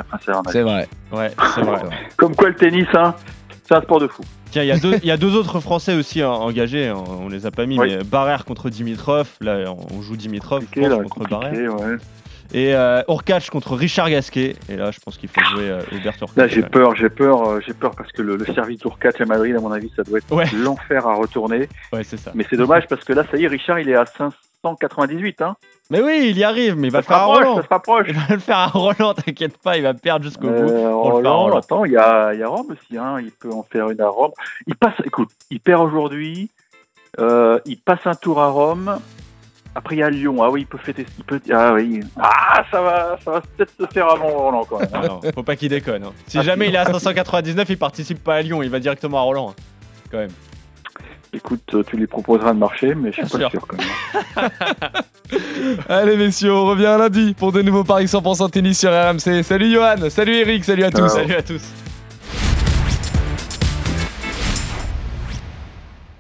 c'est 0.51 0.63
vrai. 0.63 0.89
Ouais, 1.13 1.31
c'est 1.55 1.63
vrai. 1.63 1.81
Comme 2.17 2.35
quoi 2.35 2.49
le 2.49 2.57
tennis, 2.57 2.89
hein, 2.95 3.15
c'est 3.63 3.75
un 3.75 3.81
sport 3.81 4.01
de 4.01 4.09
fou. 4.09 4.23
Tiens, 4.51 4.63
il 4.63 5.05
y, 5.05 5.11
a 5.11 5.17
deux 5.17 5.35
autres 5.35 5.59
Français 5.59 5.95
aussi 5.95 6.23
hein, 6.23 6.29
engagés, 6.29 6.89
hein, 6.89 7.03
on 7.21 7.29
les 7.29 7.45
a 7.45 7.51
pas 7.51 7.67
mis, 7.67 7.77
mais 7.79 8.05
Barrère 8.05 8.45
contre 8.45 8.71
Dimitrov, 8.71 9.29
là 9.41 9.65
on 9.91 10.01
joue 10.01 10.17
Dimitrov 10.17 10.65
contre 10.67 11.29
Barrère. 11.29 11.75
Ouais. 11.75 11.97
Et 12.53 12.75
euh, 12.75 13.03
contre 13.51 13.75
Richard 13.75 14.11
Gasquet. 14.11 14.57
Et 14.69 14.77
là, 14.77 14.91
je 14.91 15.01
pense 15.01 15.17
qu'il 15.17 15.29
faut 15.29 15.41
jouer 15.45 15.71
euh, 15.71 15.81
Hubert 15.93 16.15
Là, 16.37 16.47
j'ai 16.47 16.63
peur, 16.63 16.95
j'ai 16.95 17.09
peur, 17.09 17.49
euh, 17.49 17.61
j'ai 17.67 17.75
peur 17.75 17.93
parce 17.97 18.13
que 18.13 18.23
le, 18.23 18.45
service 18.47 18.83
Urquac 18.83 19.21
à 19.21 19.25
Madrid, 19.25 19.57
à 19.57 19.61
mon 19.61 19.73
avis, 19.73 19.91
ça 19.97 20.03
doit 20.03 20.19
être 20.19 20.55
l'enfer 20.57 21.07
à 21.07 21.15
retourner. 21.15 21.69
Ouais, 21.93 22.05
c'est 22.05 22.17
ça. 22.17 22.33
Mais 22.35 22.45
c'est 22.49 22.57
dommage 22.57 22.87
parce 22.89 23.05
que 23.05 23.13
là, 23.13 23.25
ça 23.31 23.37
y 23.37 23.45
est, 23.45 23.49
Richard, 23.49 23.81
il 23.81 23.89
est 23.89 23.97
à 23.97 24.07
598. 24.07 25.43
Hein. 25.43 25.57
Mais 25.91 26.01
oui, 26.01 26.29
il 26.31 26.39
y 26.39 26.45
arrive, 26.45 26.77
mais 26.77 26.89
il 26.89 26.91
va 26.91 27.01
le 27.01 27.05
faire 27.05 27.17
à 27.17 27.25
Roland. 27.25 27.61
Il 28.07 28.15
va 28.15 28.35
le 28.35 28.39
faire 28.39 28.57
à 28.57 28.67
Roland, 28.69 29.15
t'inquiète 29.27 29.59
pas, 29.59 29.77
il 29.77 29.83
va 29.83 29.93
perdre 29.93 30.25
jusqu'au 30.25 30.49
bout. 30.49 30.71
Euh, 30.71 30.95
Roland, 30.95 31.55
attends, 31.57 31.85
il 31.85 31.93
y 31.93 31.97
a, 31.97 32.33
y 32.35 32.43
a 32.43 32.49
Rome 32.49 32.71
aussi, 32.71 32.97
hein. 32.97 33.19
il 33.21 33.33
peut 33.33 33.53
en 33.53 33.63
faire 33.63 33.91
une 33.91 34.01
à 34.01 34.09
Rome. 34.09 34.33
Il 34.67 34.77
passe, 34.77 34.95
écoute, 35.05 35.29
il 35.51 35.61
perd 35.61 35.83
aujourd'hui, 35.83 36.51
euh, 37.19 37.59
il 37.67 37.79
passe 37.79 38.07
un 38.07 38.15
tour 38.15 38.41
à 38.41 38.49
Rome, 38.49 38.99
après, 39.75 39.97
il 39.97 39.99
y 39.99 40.03
a 40.03 40.11
Lyon. 40.11 40.43
Ah 40.43 40.51
oui, 40.51 40.63
il 40.63 40.67
peut 40.67 40.79
fêter. 40.79 41.05
Il 41.19 41.25
peut... 41.25 41.41
Ah 41.53 41.75
oui. 41.75 42.01
Ah, 42.17 42.65
ça 42.71 42.81
va, 42.81 43.19
ça 43.25 43.31
va 43.33 43.41
peut-être 43.41 43.73
se 43.79 43.87
faire 43.93 44.09
avant 44.09 44.29
Roland 44.29 44.65
quand 44.65 44.79
même. 44.79 44.89
Hein. 44.95 45.21
Ah 45.25 45.33
faut 45.35 45.43
pas 45.43 45.57
qu'il 45.57 45.69
déconne. 45.69 46.05
Hein. 46.05 46.13
Si 46.29 46.41
jamais 46.43 46.69
il 46.69 46.75
est 46.75 46.79
à 46.79 46.85
599, 46.85 47.69
il 47.69 47.79
participe 47.79 48.23
pas 48.23 48.37
à 48.37 48.43
Lyon. 48.43 48.63
Il 48.63 48.71
va 48.71 48.79
directement 48.79 49.19
à 49.19 49.23
Roland. 49.23 49.51
Hein. 49.51 49.63
Quand 50.11 50.19
même. 50.19 50.31
Écoute, 51.33 51.75
tu 51.89 51.97
lui 51.97 52.07
proposeras 52.07 52.53
de 52.53 52.59
marcher, 52.59 52.95
mais 52.95 53.11
je 53.11 53.27
suis 53.27 53.39
pas 53.39 53.51
sûr, 53.51 53.67
quand 53.67 53.77
même. 53.77 54.51
Allez, 55.89 56.17
messieurs, 56.17 56.55
on 56.55 56.67
revient 56.67 56.97
lundi 56.97 57.35
pour 57.35 57.51
de 57.51 57.61
nouveaux 57.61 57.83
paris 57.83 58.05
100% 58.05 58.51
tennis 58.51 58.79
sur 58.79 58.91
RMC. 58.91 59.43
Salut 59.43 59.73
Johan, 59.73 60.09
salut 60.11 60.37
Eric, 60.37 60.65
salut 60.65 60.85
à 60.85 60.93
tous. 60.93 61.09
Salut 61.09 61.35
à 61.35 61.43
tous. 61.43 61.63